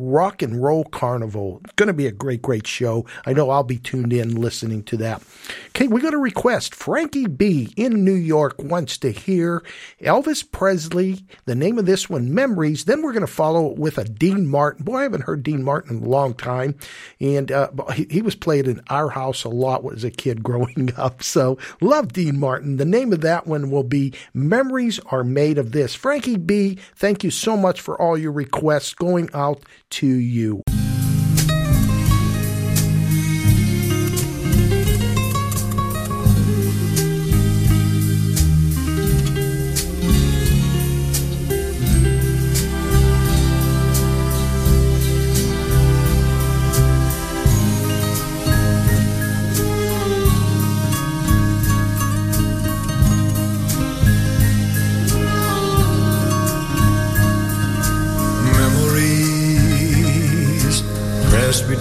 Rock 0.00 0.40
and 0.40 0.62
Roll 0.62 0.84
Carnival. 0.84 1.60
It's 1.64 1.74
going 1.74 1.88
to 1.88 1.92
be 1.92 2.06
a 2.06 2.12
great, 2.12 2.40
great 2.40 2.66
show. 2.66 3.04
I 3.26 3.34
know 3.34 3.50
I'll 3.50 3.62
be 3.62 3.78
tuned 3.78 4.12
in 4.12 4.34
listening 4.34 4.82
to 4.84 4.96
that. 4.96 5.22
Okay, 5.68 5.88
we 5.88 6.00
got 6.00 6.14
a 6.14 6.18
request. 6.18 6.74
Frankie 6.74 7.26
B 7.26 7.72
in 7.76 8.02
New 8.04 8.14
York 8.14 8.54
wants 8.62 8.96
to 8.98 9.10
hear 9.10 9.62
Elvis 10.00 10.50
Presley. 10.50 11.24
The 11.44 11.54
name 11.54 11.78
of 11.78 11.84
this 11.84 12.08
one, 12.08 12.32
Memories. 12.34 12.86
Then 12.86 13.02
we're 13.02 13.12
going 13.12 13.26
to 13.26 13.32
follow 13.32 13.70
it 13.70 13.78
with 13.78 13.98
a 13.98 14.04
Dean 14.04 14.46
Martin. 14.46 14.84
Boy, 14.84 14.98
I 14.98 15.02
haven't 15.02 15.24
heard 15.24 15.42
Dean 15.42 15.62
Martin 15.62 15.98
in 15.98 16.04
a 16.04 16.08
long 16.08 16.32
time. 16.32 16.76
And 17.20 17.52
uh, 17.52 17.70
he, 17.94 18.06
he 18.10 18.22
was 18.22 18.34
played 18.34 18.66
in 18.66 18.80
our 18.88 19.10
house 19.10 19.44
a 19.44 19.50
lot 19.50 19.84
as 19.92 20.04
a 20.04 20.10
kid 20.10 20.42
growing 20.42 20.92
up. 20.96 21.22
So 21.22 21.58
love 21.82 22.14
Dean 22.14 22.38
Martin. 22.38 22.78
The 22.78 22.84
name 22.86 23.12
of 23.12 23.20
that 23.20 23.46
one 23.46 23.70
will 23.70 23.84
be 23.84 24.14
Memories 24.32 24.98
Are 25.06 25.24
Made 25.24 25.58
of 25.58 25.72
This. 25.72 25.94
Frankie 25.94 26.38
B, 26.38 26.78
thank 26.94 27.22
you 27.22 27.30
so 27.30 27.56
much 27.56 27.80
for 27.80 28.00
all 28.00 28.16
your 28.16 28.32
requests 28.32 28.94
going 28.94 29.28
out 29.34 29.62
to 29.90 30.06
you. 30.06 30.62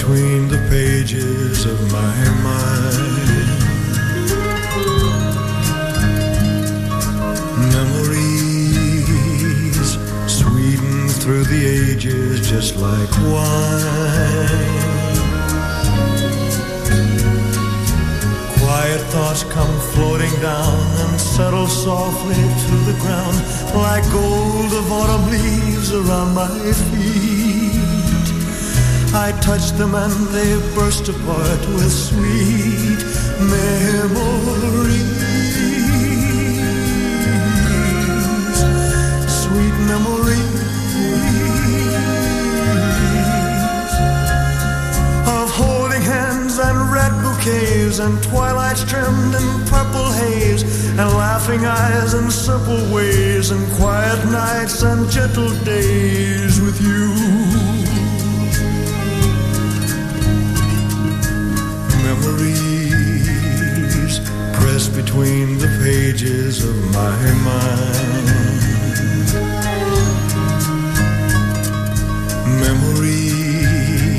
Between 0.09 0.47
the 0.47 0.57
pages 0.69 1.65
of 1.65 1.79
my 1.91 2.15
mind. 2.41 3.47
Memories 7.75 9.09
sweetened 10.25 11.11
through 11.21 11.43
the 11.43 11.63
ages 11.63 12.49
just 12.49 12.75
like 12.77 13.11
wine. 13.21 14.49
Quiet 18.57 19.01
thoughts 19.11 19.43
come 19.43 19.79
floating 19.93 20.35
down 20.41 20.79
and 21.03 21.21
settle 21.21 21.67
softly 21.67 22.33
to 22.33 22.75
the 22.89 22.97
ground 22.99 23.37
like 23.75 24.03
gold 24.11 24.73
of 24.73 24.91
autumn 24.91 25.29
leaves 25.29 25.93
around 25.93 26.33
my 26.33 26.73
feet. 26.89 27.48
I 29.13 29.31
touch 29.41 29.71
them 29.71 29.95
and 29.95 30.27
they 30.27 30.53
burst 30.75 31.09
apart 31.09 31.59
with 31.73 31.91
sweet 31.91 33.01
memories. 33.41 35.09
Sweet 39.27 39.75
memories 39.89 40.59
of 45.25 45.49
holding 45.57 46.01
hands 46.03 46.59
and 46.59 46.91
red 46.91 47.11
bouquets 47.23 47.97
and 47.99 48.21
twilights 48.23 48.83
trimmed 48.83 49.33
in 49.33 49.65
purple 49.65 50.11
haze 50.21 50.63
and 50.89 51.09
laughing 51.17 51.65
eyes 51.65 52.13
and 52.13 52.31
simple 52.31 52.93
ways 52.93 53.49
and 53.49 53.71
quiet 53.73 54.23
nights 54.25 54.83
and 54.83 55.09
gentle 55.09 55.49
days 55.63 56.61
with 56.61 56.79
you. 56.81 57.08
Memories 62.29 64.19
pressed 64.53 64.93
between 64.95 65.57
the 65.57 65.67
pages 65.83 66.63
of 66.63 66.75
my 66.93 67.33
mind. 67.43 68.27
Memories 72.61 74.09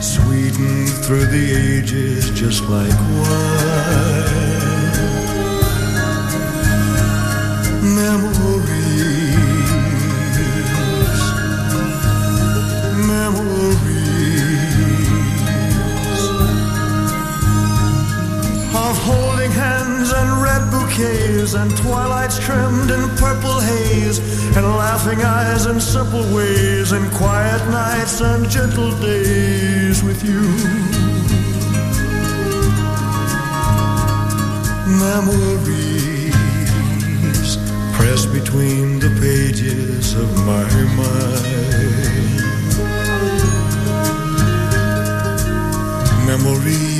sweetened 0.00 0.90
through 1.04 1.26
the 1.26 1.54
ages 1.78 2.30
just 2.38 2.62
like 2.64 2.92
wine. 2.92 4.45
And 21.56 21.76
twilights 21.78 22.38
trimmed 22.38 22.90
in 22.90 23.08
purple 23.16 23.58
haze 23.60 24.18
and 24.56 24.66
laughing 24.66 25.22
eyes 25.22 25.66
and 25.66 25.82
simple 25.82 26.22
ways 26.34 26.92
and 26.92 27.10
quiet 27.12 27.62
nights 27.70 28.20
and 28.20 28.48
gentle 28.50 28.90
days 29.00 30.02
with 30.02 30.22
you. 30.22 30.42
Memories 35.06 36.36
pressed 37.96 38.32
between 38.32 38.98
the 38.98 39.10
pages 39.20 40.14
of 40.14 40.28
my 40.44 40.68
mind. 41.00 41.46
Memories 46.26 46.95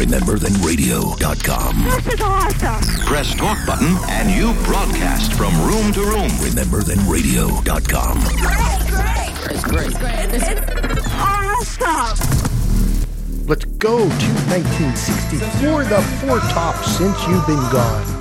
RememberThenRadio.com. 0.00 1.84
This 1.84 2.14
is 2.14 2.20
awesome. 2.22 3.04
Press 3.04 3.34
talk 3.34 3.58
button 3.66 3.98
and 4.08 4.30
you 4.30 4.54
broadcast 4.64 5.34
from 5.34 5.52
room 5.60 5.92
to 5.92 6.00
room. 6.00 6.30
RememberThenRadio.com. 6.40 8.18
It's 9.50 9.64
great. 9.64 9.90
It's 9.90 9.98
great. 9.98 10.30
It's 10.32 11.06
awesome. 11.12 12.16
Let's 13.46 13.66
go 13.66 13.98
to 13.98 14.28
1964, 14.48 15.84
the 15.84 16.00
Four 16.20 16.38
Tops, 16.48 16.96
Since 16.96 17.26
You've 17.26 17.46
Been 17.46 17.60
Gone. 17.70 18.19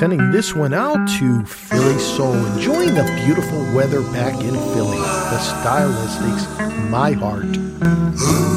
sending 0.00 0.30
this 0.30 0.54
one 0.54 0.72
out 0.72 1.06
to 1.06 1.44
Philly 1.44 1.98
Soul. 1.98 2.32
Enjoying 2.54 2.94
the 2.94 3.04
beautiful 3.22 3.60
weather 3.74 4.00
back 4.00 4.32
in 4.42 4.54
Philly. 4.72 4.96
The 4.96 5.36
stylistics, 5.36 6.88
my 6.88 7.12
heart. 7.12 8.49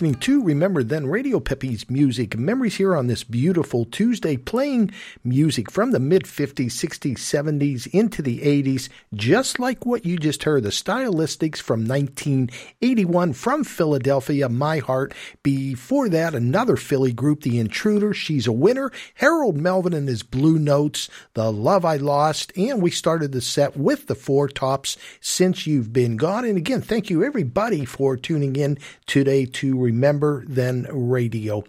Listening 0.00 0.18
to 0.18 0.42
Remember 0.42 0.82
Then 0.82 1.06
Radio 1.08 1.40
Pepe's 1.40 1.90
Music 1.90 2.34
Memories 2.34 2.76
here 2.76 2.96
on 2.96 3.06
this 3.06 3.22
beautiful 3.22 3.84
Tuesday, 3.84 4.38
playing 4.38 4.92
music 5.24 5.70
from 5.70 5.90
the 5.90 6.00
mid 6.00 6.22
50s, 6.22 6.68
60s, 6.68 7.18
70s 7.18 7.86
into 7.88 8.22
the 8.22 8.40
80s, 8.40 8.88
just 9.12 9.58
like 9.58 9.84
what 9.84 10.06
you 10.06 10.16
just 10.16 10.44
heard 10.44 10.62
the 10.62 10.70
Stylistics 10.70 11.60
from 11.60 11.86
1981 11.86 13.34
from 13.34 13.62
Philadelphia, 13.62 14.48
My 14.48 14.78
Heart. 14.78 15.12
Before 15.42 16.08
that, 16.08 16.34
another 16.34 16.78
Philly 16.78 17.12
group, 17.12 17.42
The 17.42 17.58
Intruder, 17.58 18.14
She's 18.14 18.46
a 18.46 18.52
Winner, 18.52 18.90
Harold 19.16 19.58
Melvin 19.58 19.92
and 19.92 20.08
his 20.08 20.22
Blue 20.22 20.58
Notes, 20.58 21.10
The 21.34 21.52
Love 21.52 21.84
I 21.84 21.96
Lost, 21.96 22.56
and 22.56 22.80
we 22.80 22.90
started 22.90 23.32
the 23.32 23.42
set 23.42 23.76
with 23.76 24.06
the 24.06 24.14
Four 24.14 24.48
Tops, 24.48 24.96
Since 25.20 25.66
You've 25.66 25.92
Been 25.92 26.16
Gone. 26.16 26.46
And 26.46 26.56
again, 26.56 26.80
thank 26.80 27.10
you 27.10 27.22
everybody 27.22 27.84
for 27.84 28.16
tuning 28.16 28.56
in 28.56 28.78
today 29.04 29.44
to 29.44 29.89
Remember 29.90 30.44
Then 30.46 30.86
Radio. 30.90 31.64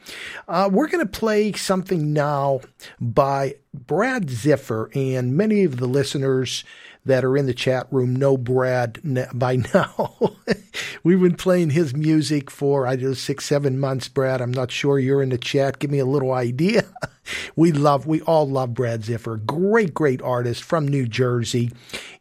Uh, 0.47 0.69
we're 0.71 0.87
going 0.87 1.05
to 1.05 1.11
play 1.11 1.53
something 1.53 2.13
now 2.13 2.61
by 2.99 3.55
Brad 3.73 4.27
Ziffer, 4.27 4.95
and 4.95 5.35
many 5.35 5.63
of 5.63 5.77
the 5.77 5.87
listeners 5.87 6.63
that 7.05 7.25
are 7.25 7.35
in 7.35 7.47
the 7.47 7.53
chat 7.53 7.87
room 7.91 8.15
know 8.15 8.37
Brad 8.37 8.99
by 9.33 9.55
now. 9.73 10.35
We've 11.03 11.19
been 11.19 11.35
playing 11.35 11.71
his 11.71 11.95
music 11.95 12.51
for, 12.51 12.85
I 12.85 12.95
don't 12.95 13.05
know, 13.05 13.13
six, 13.13 13.45
seven 13.45 13.79
months, 13.79 14.07
Brad. 14.07 14.39
I'm 14.39 14.51
not 14.51 14.71
sure 14.71 14.99
you're 14.99 15.23
in 15.23 15.29
the 15.29 15.37
chat. 15.37 15.79
Give 15.79 15.89
me 15.89 15.99
a 15.99 16.05
little 16.05 16.31
idea. 16.31 16.85
we 17.55 17.71
love, 17.71 18.05
we 18.05 18.21
all 18.21 18.47
love 18.47 18.75
Brad 18.75 19.01
Ziffer. 19.01 19.43
Great, 19.43 19.93
great 19.93 20.21
artist 20.21 20.63
from 20.63 20.87
New 20.87 21.07
Jersey. 21.07 21.71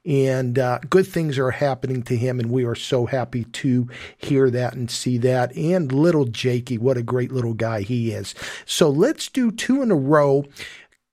And 0.05 0.59
uh, 0.59 0.79
good 0.89 1.07
things 1.07 1.39
are 1.39 1.51
happening 1.51 2.03
to 2.05 2.17
him. 2.17 2.41
And 2.41 2.51
we 2.51 2.65
are 2.65 2.75
so 2.75 3.07
happy 3.07 3.45
to 3.45 3.89
hear 4.17 4.51
that 4.51 4.75
and 4.75 4.91
see 4.91 5.19
that. 5.19 5.55
And 5.57 5.93
little 5.93 6.25
Jakey, 6.25 6.79
what 6.79 6.97
a 6.97 7.03
great 7.03 7.33
little 7.33 7.55
guy 7.55 7.83
he 7.83 8.13
is. 8.13 8.35
So 8.65 8.89
let's 8.89 9.29
do 9.29 9.51
two 9.51 9.83
in 9.83 9.91
a 9.91 9.97
row. 9.97 10.45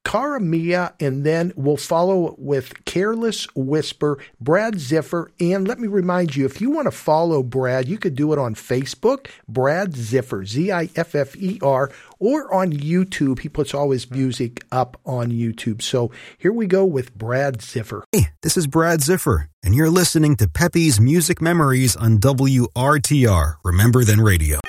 Cara 0.08 0.40
Mia, 0.40 0.94
and 1.02 1.26
then 1.26 1.52
we'll 1.58 1.76
follow 1.76 2.34
with 2.38 2.86
Careless 2.86 3.46
Whisper, 3.56 4.18
Brad 4.40 4.76
Ziffer. 4.76 5.28
And 5.42 5.68
let 5.68 5.82
me 5.82 5.90
remind 5.90 6.34
you, 6.34 6.46
if 6.46 6.62
you 6.62 6.72
want 6.72 6.86
to 6.86 6.92
follow 6.92 7.44
Brad, 7.44 7.90
you 7.90 7.98
could 7.98 8.16
do 8.16 8.32
it 8.32 8.40
on 8.40 8.56
Facebook, 8.56 9.28
Brad 9.50 9.92
Ziffer, 9.92 10.48
Z 10.48 10.72
I 10.72 10.90
F 10.96 11.14
F 11.14 11.36
E 11.36 11.60
R, 11.62 11.92
or 12.20 12.54
on 12.54 12.72
YouTube. 12.72 13.40
He 13.40 13.50
puts 13.50 13.74
all 13.74 13.92
his 13.92 14.10
music 14.10 14.64
up 14.72 14.98
on 15.06 15.30
YouTube. 15.30 15.82
So 15.82 16.10
here 16.38 16.54
we 16.54 16.68
go 16.68 16.86
with 16.86 17.14
Brad 17.14 17.58
Ziffer. 17.58 18.04
Hey, 18.14 18.30
this 18.44 18.56
is 18.56 18.66
Brad 18.66 19.02
Ziffer, 19.02 19.50
and 19.62 19.76
you're 19.76 19.90
listening 19.90 20.38
to 20.38 20.48
Pepe's 20.48 21.02
Music 21.02 21.42
Memories 21.42 21.98
on 21.98 22.20
WRTR, 22.20 23.56
Remember 23.62 24.06
Then 24.06 24.22
Radio. 24.22 24.62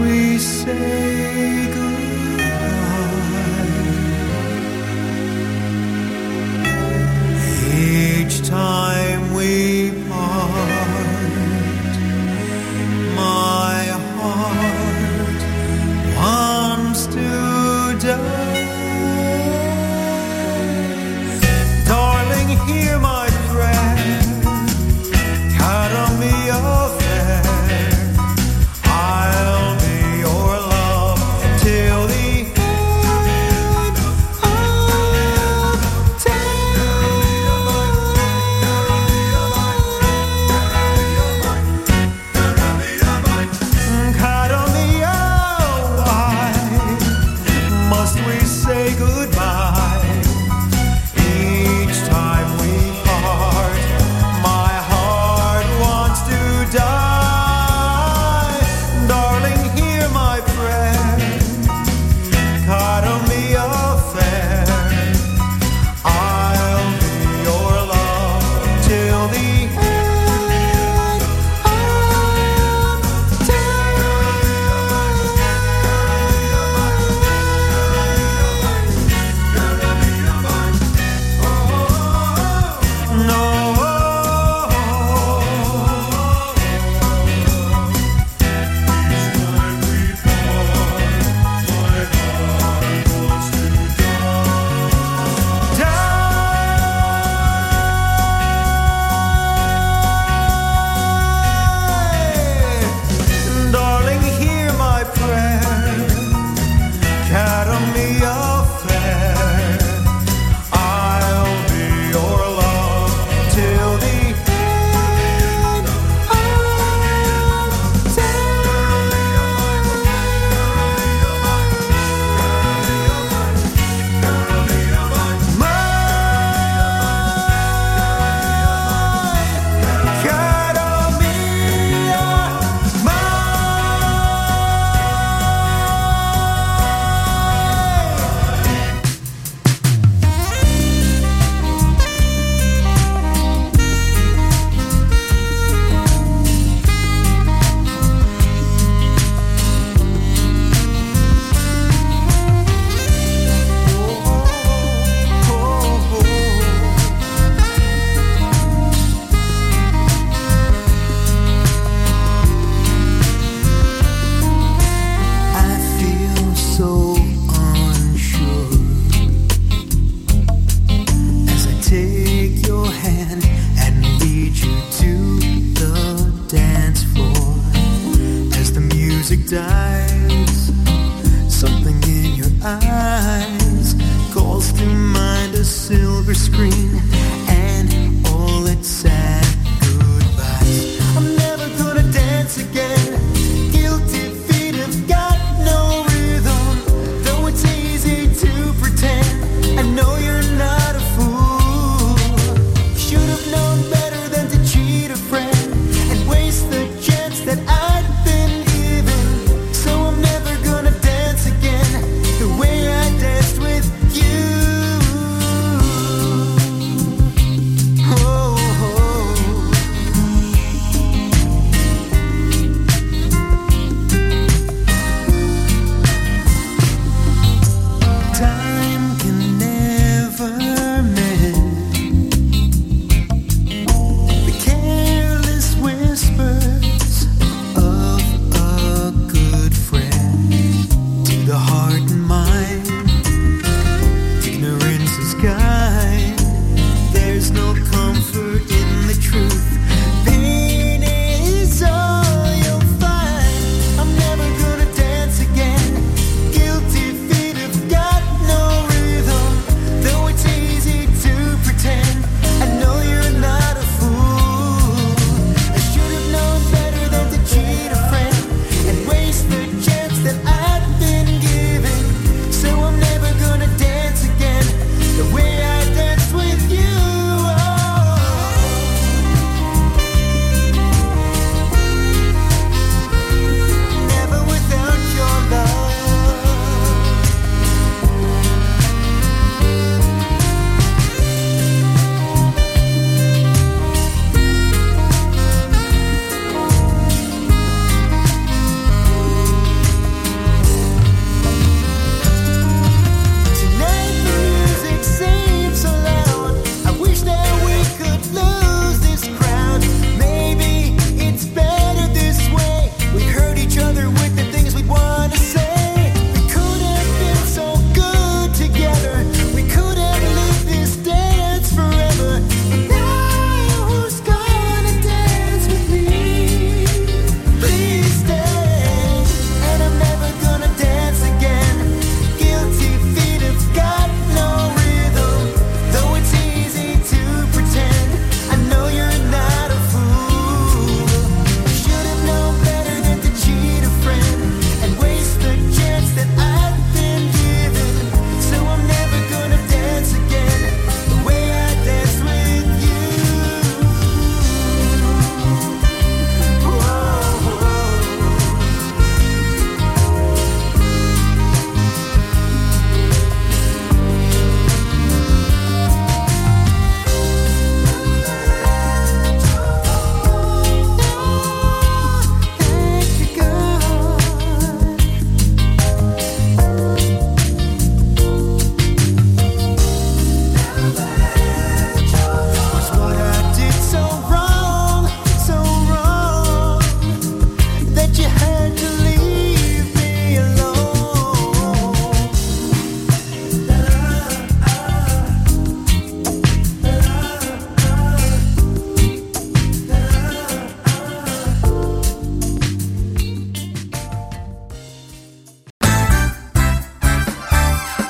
We 0.00 0.38
say 0.38 1.66
goodbye 1.74 2.04
each 7.76 8.46
time 8.48 9.34
we 9.34 9.90
part? 10.08 11.94
My 13.16 13.84
heart 14.16 15.40
wants 16.16 17.06
to 17.06 17.28
die. 18.06 18.72
Darling, 21.86 22.50
hear 22.66 22.98
my 22.98 23.28
prayer. 23.48 23.96
Cut 25.58 25.92
me 26.20 26.50
off 26.50 26.73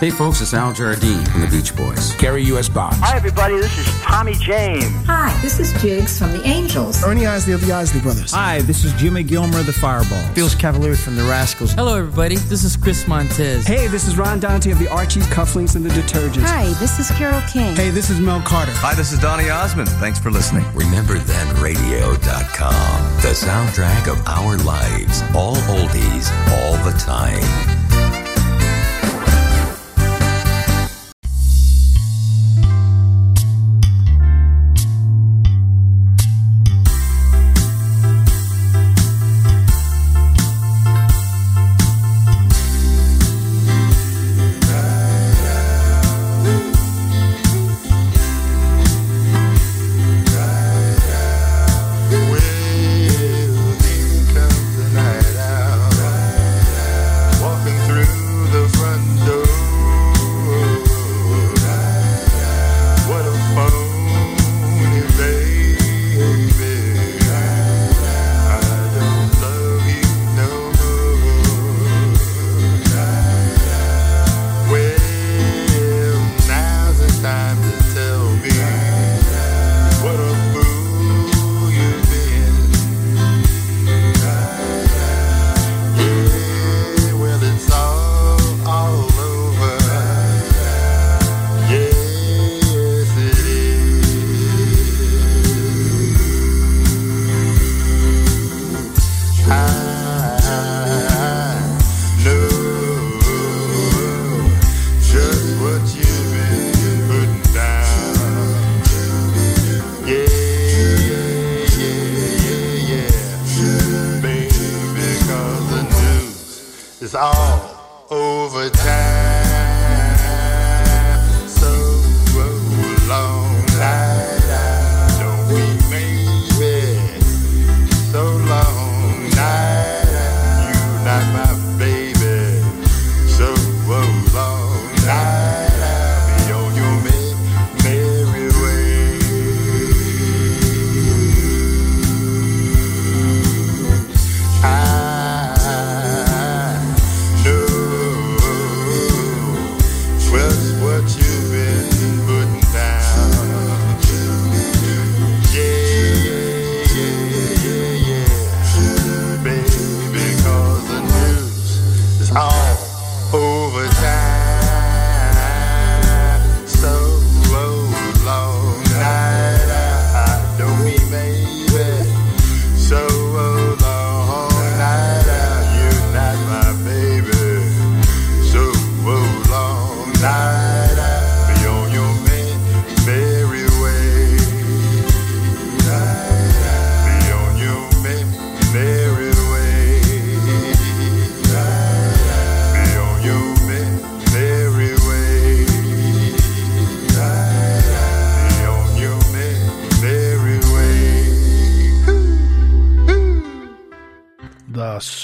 Hey, 0.05 0.11
folks, 0.11 0.43
it's 0.43 0.53
Al 0.53 0.71
Jardine 0.71 1.25
from 1.25 1.41
the 1.41 1.47
Beach 1.47 1.75
Boys. 1.75 2.15
Gary 2.17 2.43
U.S. 2.53 2.69
Bonds. 2.69 2.99
Hi, 2.99 3.17
everybody. 3.17 3.57
This 3.57 3.79
is 3.79 3.87
Tommy 4.03 4.35
James. 4.35 4.85
Hi, 5.07 5.35
this 5.41 5.59
is 5.59 5.73
Jiggs 5.81 6.19
from 6.19 6.33
the 6.33 6.47
Angels. 6.47 7.03
Ernie 7.03 7.25
Isley 7.25 7.55
of 7.55 7.65
the 7.65 7.73
Isley 7.73 8.03
Brothers. 8.03 8.31
Hi, 8.33 8.61
this 8.61 8.85
is 8.85 8.93
Jimmy 9.01 9.23
Gilmer 9.23 9.61
of 9.61 9.65
the 9.65 9.73
Fireballs. 9.73 10.27
Felix 10.35 10.55
Cavaliere 10.55 11.03
from 11.03 11.17
the 11.17 11.23
Rascals. 11.23 11.73
Hello, 11.73 11.97
everybody. 11.97 12.37
This 12.37 12.65
is 12.65 12.77
Chris 12.77 13.09
Montez. 13.09 13.67
Hey, 13.67 13.87
this 13.87 14.07
is 14.07 14.19
Ron 14.19 14.41
Dante 14.41 14.73
of 14.73 14.79
the 14.79 14.89
Archies, 14.89 15.27
Cufflinks, 15.29 15.75
and 15.75 15.87
the 15.87 15.89
Detergents. 15.89 16.43
Hi, 16.43 16.67
this 16.81 16.99
is 16.99 17.11
Carole 17.13 17.41
King. 17.51 17.75
Hey, 17.75 17.89
this 17.89 18.11
is 18.11 18.21
Mel 18.21 18.43
Carter. 18.43 18.73
Hi, 18.73 18.95
this 18.95 19.11
is 19.11 19.19
Donny 19.21 19.49
Osmond. 19.49 19.89
Thanks 19.89 20.19
for 20.19 20.31
listening. 20.31 20.65
RememberThenRadio.com, 20.75 23.23
the 23.23 23.33
soundtrack 23.33 24.07
of 24.13 24.23
our 24.29 24.59
lives. 24.59 25.23
All 25.35 25.57
oldies, 25.57 26.31
all 26.53 26.77
the 26.85 26.93
time. 26.99 27.84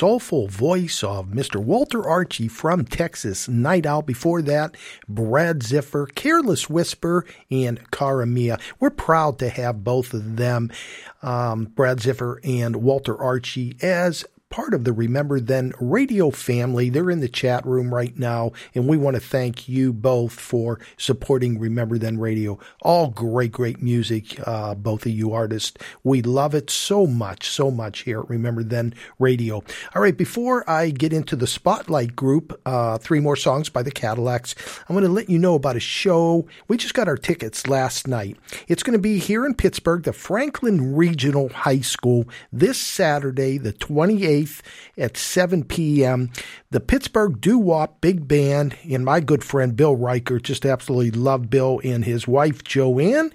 Soulful 0.01 0.49
voice 0.49 1.05
of 1.05 1.27
Mr. 1.27 1.63
Walter 1.63 2.09
Archie 2.09 2.49
from 2.49 2.87
Texas. 2.87 3.47
Night 3.51 3.85
Owl. 3.85 4.01
Before 4.01 4.41
that, 4.41 4.75
Brad 5.07 5.59
Ziffer, 5.59 6.07
Careless 6.15 6.71
Whisper, 6.71 7.27
and 7.51 7.79
Cara 7.91 8.25
Mia. 8.25 8.59
We're 8.79 8.89
proud 8.89 9.39
to 9.41 9.51
have 9.51 9.85
both 9.85 10.15
of 10.15 10.37
them, 10.37 10.73
um, 11.21 11.67
Brad 11.67 11.99
Ziffer 11.99 12.39
and 12.43 12.77
Walter 12.77 13.15
Archie, 13.15 13.77
as 13.83 14.25
part 14.51 14.75
of 14.75 14.83
the 14.83 14.93
Remember 14.93 15.39
Then 15.39 15.73
radio 15.81 16.31
family. 16.31 16.91
They're 16.91 17.11
in 17.11 17.21
the 17.21 17.29
chat 17.29 17.65
room 17.65 17.95
right 17.95 18.19
now, 18.19 18.51
and 18.75 18.89
we 18.89 18.97
want 18.97 19.15
to 19.15 19.21
thank 19.21 19.69
you 19.69 19.93
both 19.93 20.33
for 20.33 20.81
supporting 20.97 21.59
Remember 21.59 21.99
Then 21.99 22.19
Radio. 22.19 22.59
All 22.83 23.09
great, 23.09 23.53
great 23.53 23.81
music, 23.81 24.37
uh, 24.47 24.75
both 24.75 25.07
of 25.07 25.13
you 25.13 25.33
artists. 25.33 25.79
We 26.03 26.21
love 26.21 26.55
it 26.57 26.69
so 26.69 27.07
much, 27.07 27.49
so 27.49 27.71
much 27.71 28.01
here 28.01 28.21
at 28.21 28.29
Remember 28.29 28.65
Then 28.65 28.93
Radio. 29.21 29.63
All 29.95 30.03
right, 30.03 30.17
before 30.17 30.69
I 30.69 30.91
get 30.91 31.13
into 31.13 31.37
the 31.37 31.47
Spotlight 31.47 32.17
group, 32.17 32.61
uh, 32.67 32.99
three 32.99 33.21
more 33.21 33.37
songs 33.37 33.69
by 33.69 33.85
the 33.85 33.93
Cadillacs, 33.93 34.57
I'm 34.89 34.95
going 34.95 35.05
to 35.05 35.13
let 35.13 35.31
you 35.31 35.39
know 35.39 35.55
about 35.55 35.77
a 35.77 35.81
show. 35.81 36.49
We 36.67 36.77
just 36.77 36.95
got 36.95 37.07
our 37.07 37.17
tickets 37.17 37.69
last 37.69 38.09
night. 38.09 38.37
It's 38.67 38.83
going 38.83 38.95
to 38.95 39.03
be 39.03 39.19
here 39.19 39.47
in 39.47 39.55
Pittsburgh, 39.55 40.03
the 40.03 40.13
Franklin 40.13 40.97
Regional 40.97 41.51
High 41.51 41.83
School, 41.83 42.25
this 42.53 42.77
Saturday, 42.79 43.57
the 43.57 43.73
28th 43.73 44.40
8th 44.43 44.61
at 44.97 45.17
7 45.17 45.65
p.m. 45.65 46.31
The 46.71 46.81
Pittsburgh 46.81 47.41
Doo 47.41 47.59
Wop 47.59 48.01
Big 48.01 48.29
Band 48.29 48.77
and 48.89 49.05
my 49.05 49.21
good 49.21 49.43
friend 49.43 49.75
Bill 49.77 49.97
Riker 49.97 50.39
just 50.39 50.65
absolutely 50.65 51.11
love 51.11 51.51
Bill 51.51 51.81
and 51.83 52.05
his 52.05 52.29
wife 52.29 52.63
Joanne 52.65 53.33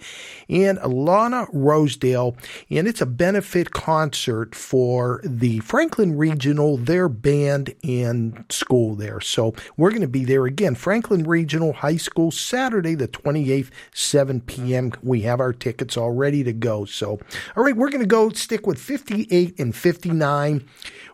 and 0.50 0.78
Alana 0.80 1.48
Rosedale. 1.52 2.36
And 2.70 2.88
it's 2.88 3.02
a 3.02 3.06
benefit 3.06 3.72
concert 3.72 4.56
for 4.56 5.22
the 5.24 5.60
Franklin 5.60 6.18
Regional, 6.18 6.78
their 6.78 7.10
band 7.10 7.76
and 7.84 8.46
school 8.50 8.96
there. 8.96 9.20
So 9.22 9.54
we're 9.78 9.90
going 9.90 10.02
to 10.02 10.08
be 10.08 10.26
there 10.26 10.46
again. 10.46 10.76
Franklin 10.76 11.24
Regional 11.24 11.74
High 11.74 11.98
School, 11.98 12.32
Saturday 12.32 12.96
the 12.96 13.08
28th, 13.08 13.70
7 13.94 14.42
p.m. 14.42 14.92
We 15.02 15.22
have 15.22 15.40
our 15.40 15.54
tickets 15.54 15.98
all 15.98 16.12
ready 16.12 16.44
to 16.44 16.54
go. 16.54 16.86
So, 16.86 17.20
all 17.56 17.64
right, 17.64 17.76
we're 17.76 17.90
going 17.90 18.02
to 18.02 18.08
go 18.08 18.30
stick 18.30 18.68
with 18.68 18.80
58 18.80 19.60
and 19.60 19.76
59 19.76 20.68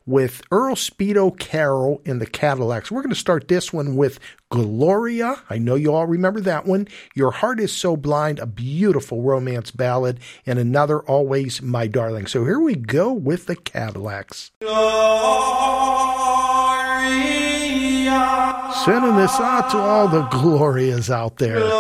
with 0.05 0.41
Earl 0.51 0.75
Speedo 0.75 1.37
Carroll 1.37 2.01
and 2.05 2.21
the 2.21 2.25
Cadillacs. 2.25 2.91
We're 2.91 3.01
going 3.01 3.13
to 3.13 3.19
start 3.19 3.47
this 3.47 3.71
one 3.71 3.95
with 3.95 4.19
Gloria. 4.49 5.41
I 5.49 5.57
know 5.57 5.75
you 5.75 5.93
all 5.93 6.07
remember 6.07 6.41
that 6.41 6.65
one. 6.65 6.87
Your 7.15 7.31
Heart 7.31 7.59
is 7.59 7.71
So 7.71 7.95
Blind, 7.95 8.39
a 8.39 8.45
beautiful 8.45 9.21
romance 9.21 9.71
ballad, 9.71 10.19
and 10.45 10.59
another 10.59 10.99
Always 11.01 11.61
My 11.61 11.87
Darling. 11.87 12.27
So 12.27 12.45
here 12.45 12.59
we 12.59 12.75
go 12.75 13.13
with 13.13 13.45
the 13.45 13.55
Cadillacs. 13.55 14.51
Gloria. 14.59 14.71
Sending 18.85 19.15
this 19.15 19.39
out 19.39 19.69
to 19.71 19.77
all 19.77 20.07
the 20.07 20.23
Glorias 20.23 21.11
out 21.11 21.37
there. 21.37 21.57
Is 21.57 21.71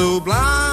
so 0.00 0.18
blind, 0.18 0.69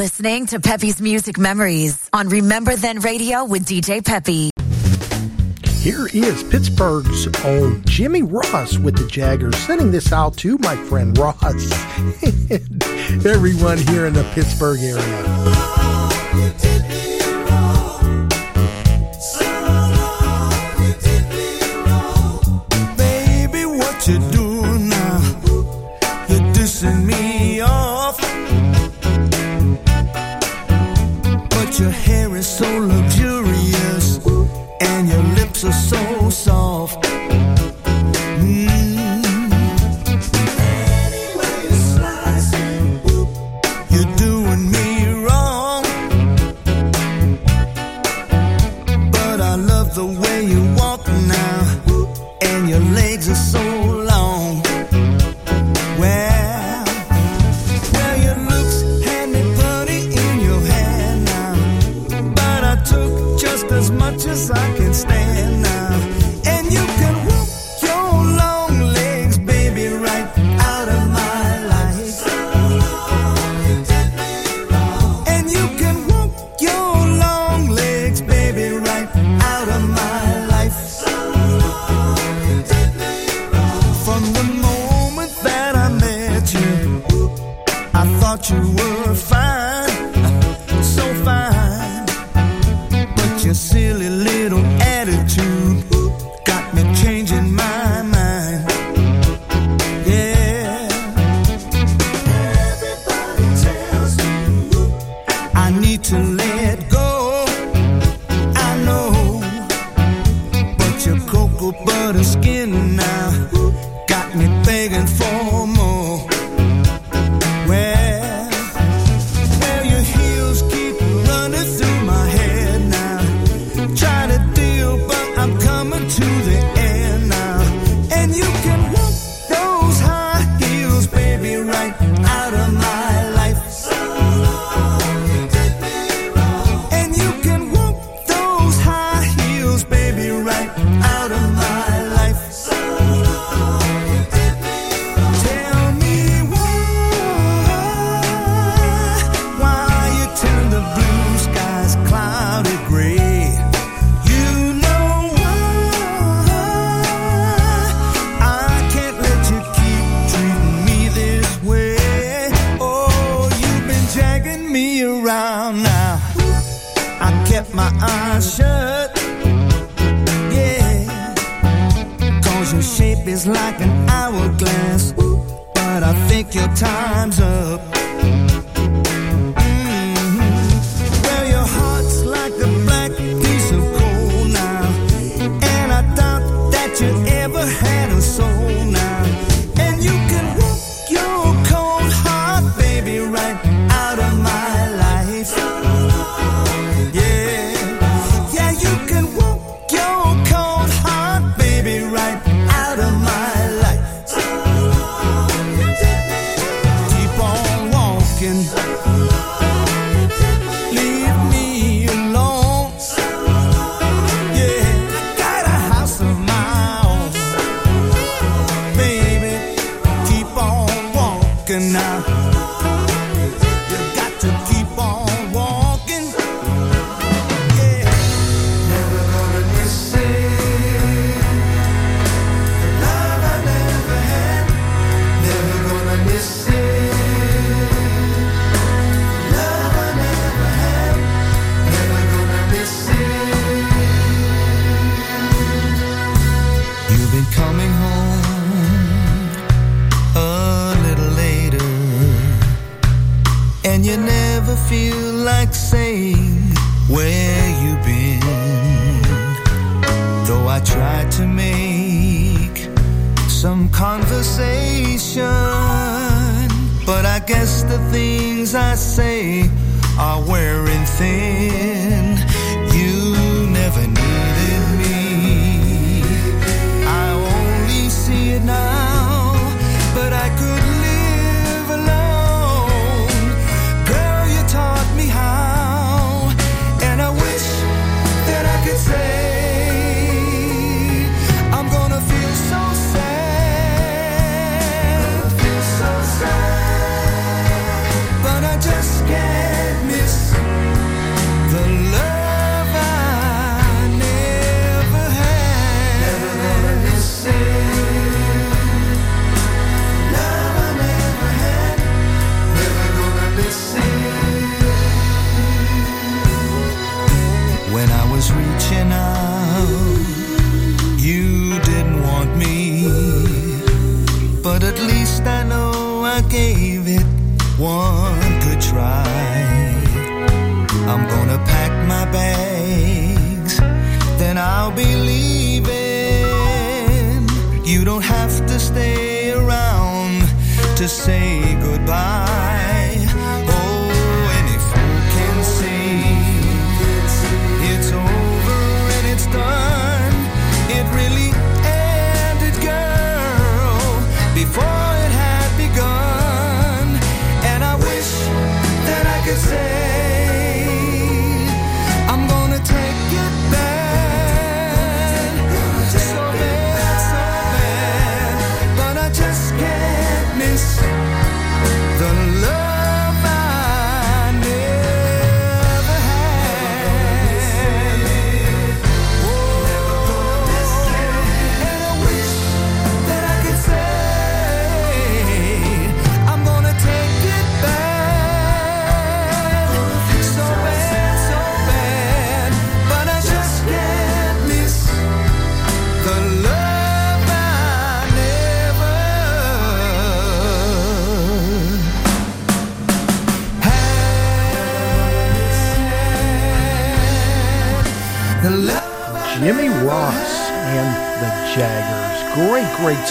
listening 0.00 0.46
to 0.46 0.58
Peppy's 0.58 0.98
Music 1.02 1.36
Memories 1.36 2.08
on 2.14 2.26
Remember 2.30 2.74
Then 2.74 3.00
Radio 3.00 3.44
with 3.44 3.66
DJ 3.66 4.02
Peppy. 4.02 4.48
Here 5.82 6.08
is 6.14 6.42
Pittsburgh's 6.44 7.28
own 7.44 7.84
Jimmy 7.84 8.22
Ross 8.22 8.78
with 8.78 8.96
the 8.96 9.04
Jaggerz, 9.04 9.56
sending 9.66 9.90
this 9.90 10.10
out 10.10 10.38
to 10.38 10.56
my 10.56 10.74
friend 10.74 11.18
Ross 11.18 11.42
and 12.50 13.26
everyone 13.26 13.76
here 13.76 14.06
in 14.06 14.14
the 14.14 14.24
Pittsburgh 14.32 14.80
area. 14.80 15.59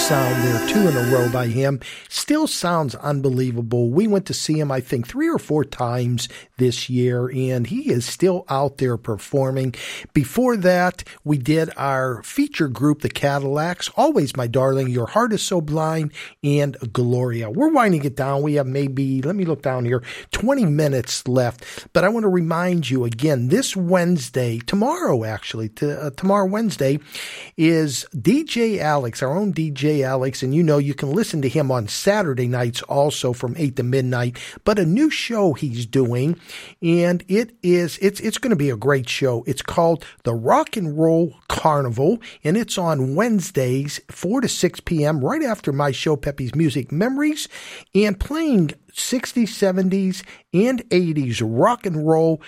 sound 0.10 0.39
two 0.70 0.88
in 0.88 0.96
a 0.96 1.12
row 1.12 1.28
by 1.32 1.48
him. 1.48 1.80
Still 2.10 2.46
sounds 2.46 2.94
unbelievable. 2.94 3.90
We 3.90 4.06
went 4.06 4.28
to 4.28 4.36
see 4.36 4.60
him, 4.60 4.72
I 4.72 4.82
think, 4.82 5.08
three 5.08 5.28
or 5.28 5.40
four 5.40 5.66
times 5.66 6.30
this 6.60 6.90
year, 6.92 7.28
and 7.28 7.66
he 7.66 7.92
is 7.92 8.06
still 8.06 8.46
out 8.50 8.78
there 8.78 8.96
performing. 8.96 9.74
Before 10.14 10.56
that, 10.58 11.04
we 11.24 11.40
did 11.40 11.72
our 11.76 12.22
feature 12.22 12.68
group, 12.68 13.02
the 13.02 13.10
Cadillacs, 13.10 13.90
Always 13.96 14.38
My 14.38 14.46
Darling, 14.46 14.90
Your 14.90 15.08
Heart 15.08 15.34
Is 15.34 15.42
So 15.42 15.60
Blind, 15.60 16.14
and 16.44 16.78
Gloria. 16.94 17.50
We're 17.50 17.72
winding 17.72 18.06
it 18.06 18.16
down. 18.16 18.44
We 18.44 18.54
have 18.56 18.68
maybe, 18.68 19.24
let 19.24 19.36
me 19.36 19.46
look 19.46 19.64
down 19.64 19.86
here, 19.86 20.04
20 20.34 20.66
minutes 20.66 21.28
left, 21.28 21.88
but 21.94 22.04
I 22.04 22.10
want 22.10 22.26
to 22.26 22.30
remind 22.30 22.92
you 22.92 23.06
again 23.06 23.48
this 23.48 23.76
Wednesday, 23.76 24.60
tomorrow 24.60 25.24
actually, 25.24 25.70
t- 25.70 25.90
uh, 25.90 26.12
tomorrow 26.12 26.46
Wednesday, 26.46 27.00
is 27.58 28.06
DJ 28.16 28.78
Alex, 28.78 29.24
our 29.24 29.36
own 29.36 29.52
DJ 29.52 30.04
Alex, 30.04 30.44
and 30.44 30.54
you 30.54 30.64
know 30.64 30.69
you 30.78 30.94
can 30.94 31.12
listen 31.12 31.42
to 31.42 31.50
him 31.50 31.72
on 31.72 31.88
Saturday 31.88 32.48
nights 32.48 32.82
also 32.84 33.34
from 33.34 33.56
8 33.58 33.76
to 33.78 33.84
midnight, 33.84 34.38
but 34.64 34.80
a 34.80 34.86
new 34.86 35.10
show 35.10 35.54
he's 35.54 35.86
doing. 35.86 36.40
And 36.82 37.24
it 37.28 37.56
is, 37.64 37.98
it's, 38.02 38.20
it's 38.20 38.38
going 38.38 38.52
to 38.52 38.56
be 38.56 38.70
a 38.70 38.78
great 38.78 39.10
show. 39.10 39.44
It's 39.48 39.62
called 39.62 40.06
the 40.24 40.34
Rock 40.34 40.78
and 40.78 40.98
Roll 40.98 41.36
Carnival 41.48 42.20
and 42.44 42.58
it's 42.58 42.78
on 42.78 43.16
Wednesdays, 43.16 44.00
4 44.10 44.42
to 44.42 44.48
6 44.48 44.80
p.m. 44.82 45.24
right 45.24 45.44
after 45.44 45.72
my 45.72 45.92
show, 45.92 46.16
Peppy's 46.16 46.56
Music 46.56 46.92
Memories 46.92 47.48
and 47.96 48.20
playing 48.20 48.72
60s, 48.94 49.48
70s, 49.48 50.24
and 50.54 50.88
80s 50.90 51.42
rock 51.44 51.86
and 51.86 52.08
roll 52.08 52.42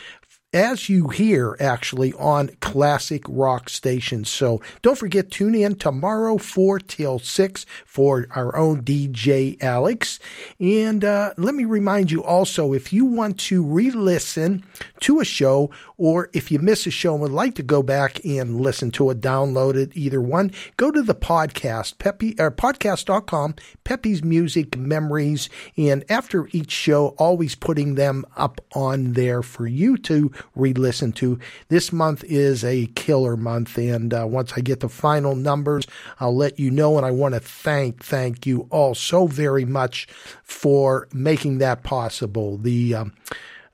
as 0.53 0.89
you 0.89 1.07
hear 1.07 1.55
actually 1.59 2.13
on 2.13 2.49
classic 2.59 3.23
rock 3.27 3.69
stations. 3.69 4.29
So 4.29 4.61
don't 4.81 4.97
forget, 4.97 5.31
tune 5.31 5.55
in 5.55 5.75
tomorrow 5.75 6.37
4 6.37 6.79
till 6.79 7.19
6 7.19 7.65
for 7.85 8.27
our 8.35 8.55
own 8.55 8.83
DJ 8.83 9.61
Alex. 9.63 10.19
And 10.59 11.05
uh, 11.05 11.33
let 11.37 11.55
me 11.55 11.63
remind 11.63 12.11
you 12.11 12.23
also 12.23 12.73
if 12.73 12.91
you 12.91 13.05
want 13.05 13.39
to 13.41 13.63
re 13.63 13.91
listen 13.91 14.63
to 15.01 15.19
a 15.19 15.25
show 15.25 15.69
or 15.97 16.29
if 16.33 16.51
you 16.51 16.59
miss 16.59 16.85
a 16.85 16.91
show 16.91 17.13
and 17.13 17.21
would 17.21 17.31
like 17.31 17.55
to 17.55 17.63
go 17.63 17.81
back 17.81 18.23
and 18.25 18.59
listen 18.59 18.91
to 18.91 19.09
it, 19.09 19.21
download 19.21 19.75
it, 19.75 19.95
either 19.95 20.21
one, 20.21 20.51
go 20.75 20.91
to 20.91 21.01
the 21.01 21.15
podcast, 21.15 21.97
Pepe, 21.97 22.35
or 22.39 22.51
podcast.com, 22.51 23.55
Peppy's 23.83 24.23
Music 24.23 24.77
Memories. 24.77 25.49
And 25.77 26.03
after 26.09 26.47
each 26.51 26.71
show, 26.71 27.09
always 27.17 27.55
putting 27.55 27.95
them 27.95 28.25
up 28.35 28.59
on 28.73 29.13
there 29.13 29.41
for 29.41 29.67
you 29.67 29.97
to 29.99 30.31
re 30.55 30.73
listen 30.73 31.11
to. 31.13 31.39
This 31.69 31.91
month 31.91 32.23
is 32.25 32.63
a 32.63 32.87
killer 32.87 33.37
month, 33.37 33.77
and 33.77 34.13
uh, 34.13 34.25
once 34.27 34.53
I 34.55 34.61
get 34.61 34.79
the 34.79 34.89
final 34.89 35.35
numbers, 35.35 35.85
I'll 36.19 36.35
let 36.35 36.59
you 36.59 36.71
know. 36.71 36.97
And 36.97 37.05
I 37.05 37.11
want 37.11 37.33
to 37.33 37.39
thank, 37.39 38.03
thank 38.03 38.45
you 38.45 38.67
all 38.69 38.95
so 38.95 39.27
very 39.27 39.65
much 39.65 40.07
for 40.43 41.07
making 41.13 41.59
that 41.59 41.83
possible. 41.83 42.57
The 42.57 42.95
um, 42.95 43.13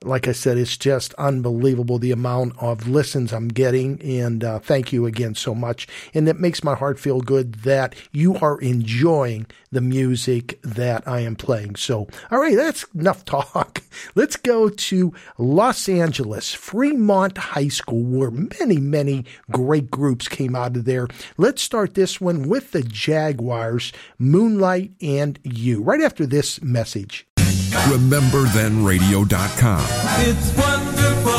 like 0.04 0.28
I 0.28 0.32
said, 0.32 0.58
it's 0.58 0.76
just 0.76 1.14
unbelievable 1.14 1.98
the 1.98 2.12
amount 2.12 2.54
of 2.58 2.88
listens 2.88 3.32
I'm 3.32 3.48
getting. 3.48 4.00
And 4.02 4.44
uh, 4.44 4.58
thank 4.60 4.92
you 4.92 5.06
again 5.06 5.34
so 5.34 5.54
much. 5.54 5.88
And 6.14 6.28
it 6.28 6.38
makes 6.38 6.62
my 6.62 6.74
heart 6.74 6.98
feel 6.98 7.20
good 7.20 7.54
that 7.56 7.94
you 8.12 8.36
are 8.36 8.60
enjoying 8.60 9.46
the 9.70 9.80
music 9.80 10.60
that 10.62 11.06
I 11.06 11.20
am 11.20 11.36
playing. 11.36 11.76
So, 11.76 12.08
all 12.30 12.40
right, 12.40 12.56
that's 12.56 12.84
enough 12.94 13.24
talk. 13.24 13.82
Let's 14.14 14.36
go 14.36 14.68
to 14.68 15.12
Los 15.36 15.88
Angeles, 15.88 16.54
Fremont 16.54 17.36
High 17.36 17.68
School, 17.68 18.04
where 18.04 18.30
many, 18.30 18.78
many 18.78 19.24
great 19.50 19.90
groups 19.90 20.28
came 20.28 20.56
out 20.56 20.76
of 20.76 20.84
there. 20.84 21.08
Let's 21.36 21.62
start 21.62 21.94
this 21.94 22.20
one 22.20 22.48
with 22.48 22.72
the 22.72 22.82
Jaguars, 22.82 23.92
Moonlight 24.18 24.92
and 25.02 25.38
You, 25.42 25.82
right 25.82 26.00
after 26.00 26.24
this 26.24 26.62
message. 26.62 27.27
RememberThenRadio.com. 27.72 29.84
It's 30.20 30.52
wonderful. 30.56 31.37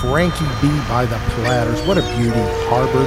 Frankie 0.00 0.44
B. 0.62 0.68
by 0.88 1.06
the 1.06 1.18
Platters. 1.34 1.80
What 1.82 1.98
a 1.98 2.02
beauty. 2.16 2.38
Harbor 2.70 3.04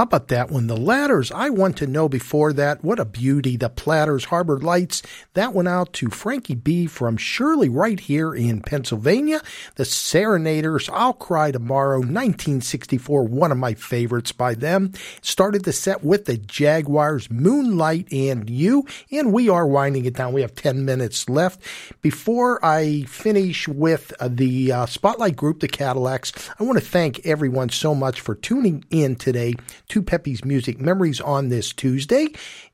how 0.00 0.04
about 0.04 0.28
that 0.28 0.50
one? 0.50 0.66
The 0.66 0.78
Ladders, 0.78 1.30
I 1.30 1.50
want 1.50 1.76
to 1.76 1.86
know 1.86 2.08
before 2.08 2.54
that. 2.54 2.82
What 2.82 2.98
a 2.98 3.04
beauty. 3.04 3.58
The 3.58 3.68
Platters 3.68 4.24
Harbor 4.24 4.58
Lights. 4.58 5.02
That 5.34 5.52
went 5.52 5.68
out 5.68 5.92
to 5.92 6.08
Frankie 6.08 6.54
B 6.54 6.86
from 6.86 7.18
Shirley 7.18 7.68
right 7.68 8.00
here 8.00 8.34
in 8.34 8.62
Pennsylvania. 8.62 9.42
The 9.74 9.84
Serenaders, 9.84 10.88
I'll 10.90 11.12
Cry 11.12 11.50
Tomorrow, 11.50 11.98
1964, 11.98 13.24
one 13.24 13.52
of 13.52 13.58
my 13.58 13.74
favorites 13.74 14.32
by 14.32 14.54
them. 14.54 14.94
Started 15.20 15.64
the 15.64 15.72
set 15.74 16.02
with 16.02 16.24
the 16.24 16.38
Jaguars, 16.38 17.30
Moonlight 17.30 18.10
and 18.10 18.48
You, 18.48 18.86
and 19.12 19.34
we 19.34 19.50
are 19.50 19.66
winding 19.66 20.06
it 20.06 20.14
down. 20.14 20.32
We 20.32 20.40
have 20.40 20.54
10 20.54 20.82
minutes 20.82 21.28
left. 21.28 21.60
Before 22.00 22.64
I 22.64 23.02
finish 23.02 23.68
with 23.68 24.14
uh, 24.18 24.30
the 24.32 24.72
uh, 24.72 24.86
Spotlight 24.86 25.36
Group, 25.36 25.60
the 25.60 25.68
Cadillacs, 25.68 26.32
I 26.58 26.64
want 26.64 26.78
to 26.78 26.84
thank 26.84 27.26
everyone 27.26 27.68
so 27.68 27.94
much 27.94 28.22
for 28.22 28.34
tuning 28.34 28.82
in 28.88 29.16
today 29.16 29.56
to 29.90 30.02
Peppy's 30.02 30.44
Music 30.44 30.80
Memories 30.80 31.20
on 31.20 31.48
this 31.48 31.72
Tuesday. 31.72 32.28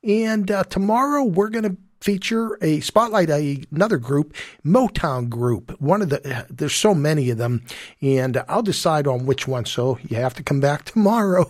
And 0.05 0.51
uh, 0.51 0.65
tomorrow 0.65 1.25
we're 1.25 1.49
going 1.49 1.65
to 1.65 1.77
feature 2.01 2.59
a 2.61 2.81
spotlight 2.81 3.31
another 3.31 3.99
group 3.99 4.35
motown 4.65 5.29
group 5.29 5.79
one 5.81 6.03
of 6.03 6.11
the 6.11 6.47
there's 6.51 6.75
so 6.75 6.95
many 6.95 7.31
of 7.31 7.39
them 7.39 7.63
and 8.01 8.43
i'll 8.49 8.63
decide 8.63 9.07
on 9.07 9.27
which 9.27 9.49
one 9.49 9.65
so 9.65 9.99
you 10.09 10.17
have 10.17 10.35
to 10.35 10.43
come 10.43 10.61
back 10.61 10.85
tomorrow 10.85 11.47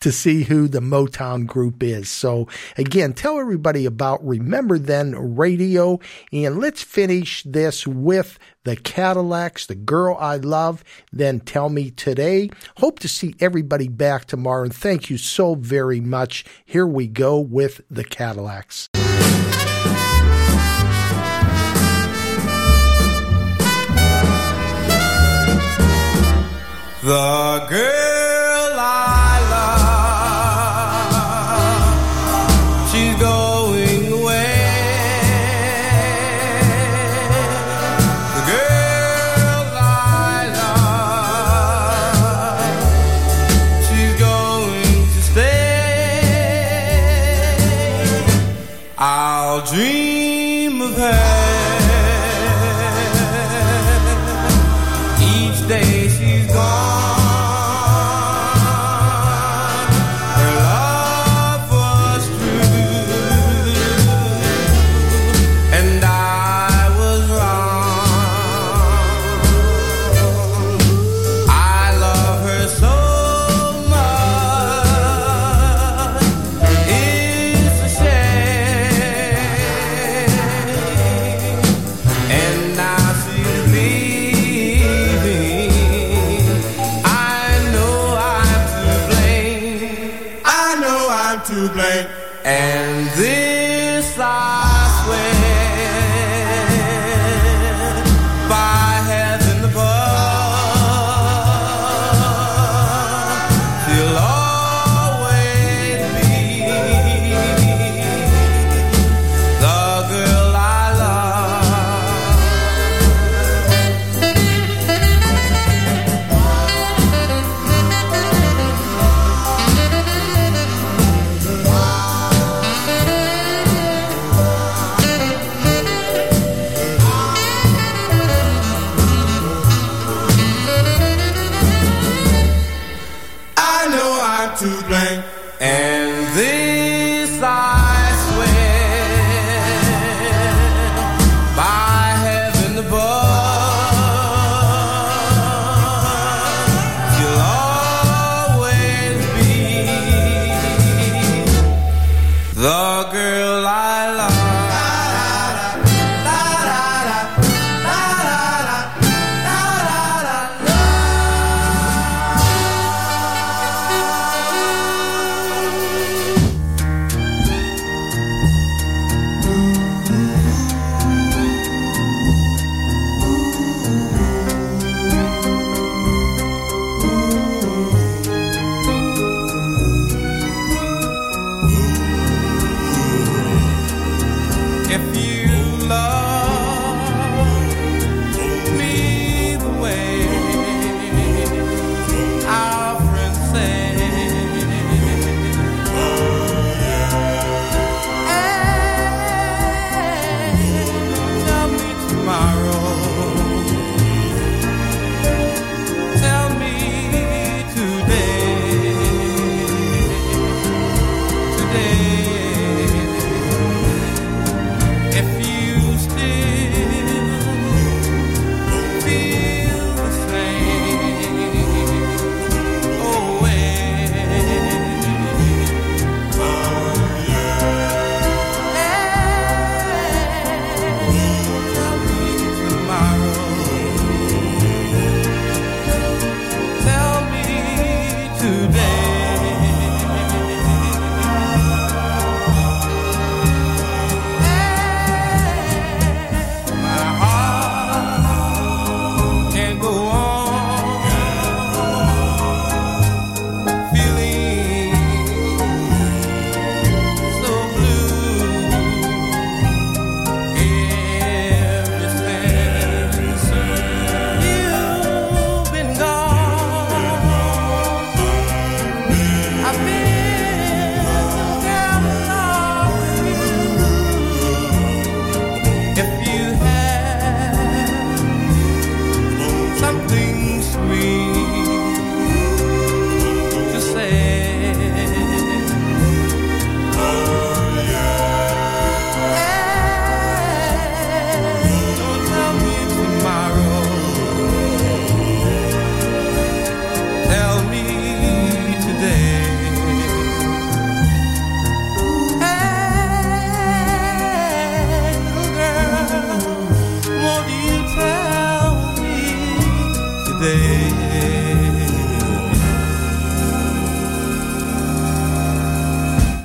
to 0.00 0.10
see 0.10 0.44
who 0.44 0.66
the 0.66 0.80
motown 0.80 1.46
group 1.46 1.82
is 1.82 2.08
so 2.08 2.48
again 2.76 3.12
tell 3.12 3.38
everybody 3.38 3.86
about 3.86 4.24
remember 4.26 4.78
then 4.78 5.14
radio 5.36 5.98
and 6.32 6.58
let's 6.58 6.82
finish 6.82 7.42
this 7.44 7.86
with 7.86 8.38
the 8.64 8.76
Cadillacs, 8.76 9.66
the 9.66 9.74
girl 9.74 10.16
I 10.18 10.36
love, 10.36 10.84
then 11.12 11.40
tell 11.40 11.68
me 11.68 11.90
today. 11.90 12.50
Hope 12.76 12.98
to 13.00 13.08
see 13.08 13.34
everybody 13.40 13.88
back 13.88 14.26
tomorrow 14.26 14.64
and 14.64 14.74
thank 14.74 15.08
you 15.08 15.16
so 15.16 15.54
very 15.54 16.00
much. 16.00 16.44
Here 16.64 16.86
we 16.86 17.06
go 17.06 17.38
with 17.40 17.80
the 17.90 18.04
Cadillacs. 18.04 18.88
The 27.02 27.66
girl 27.70 28.09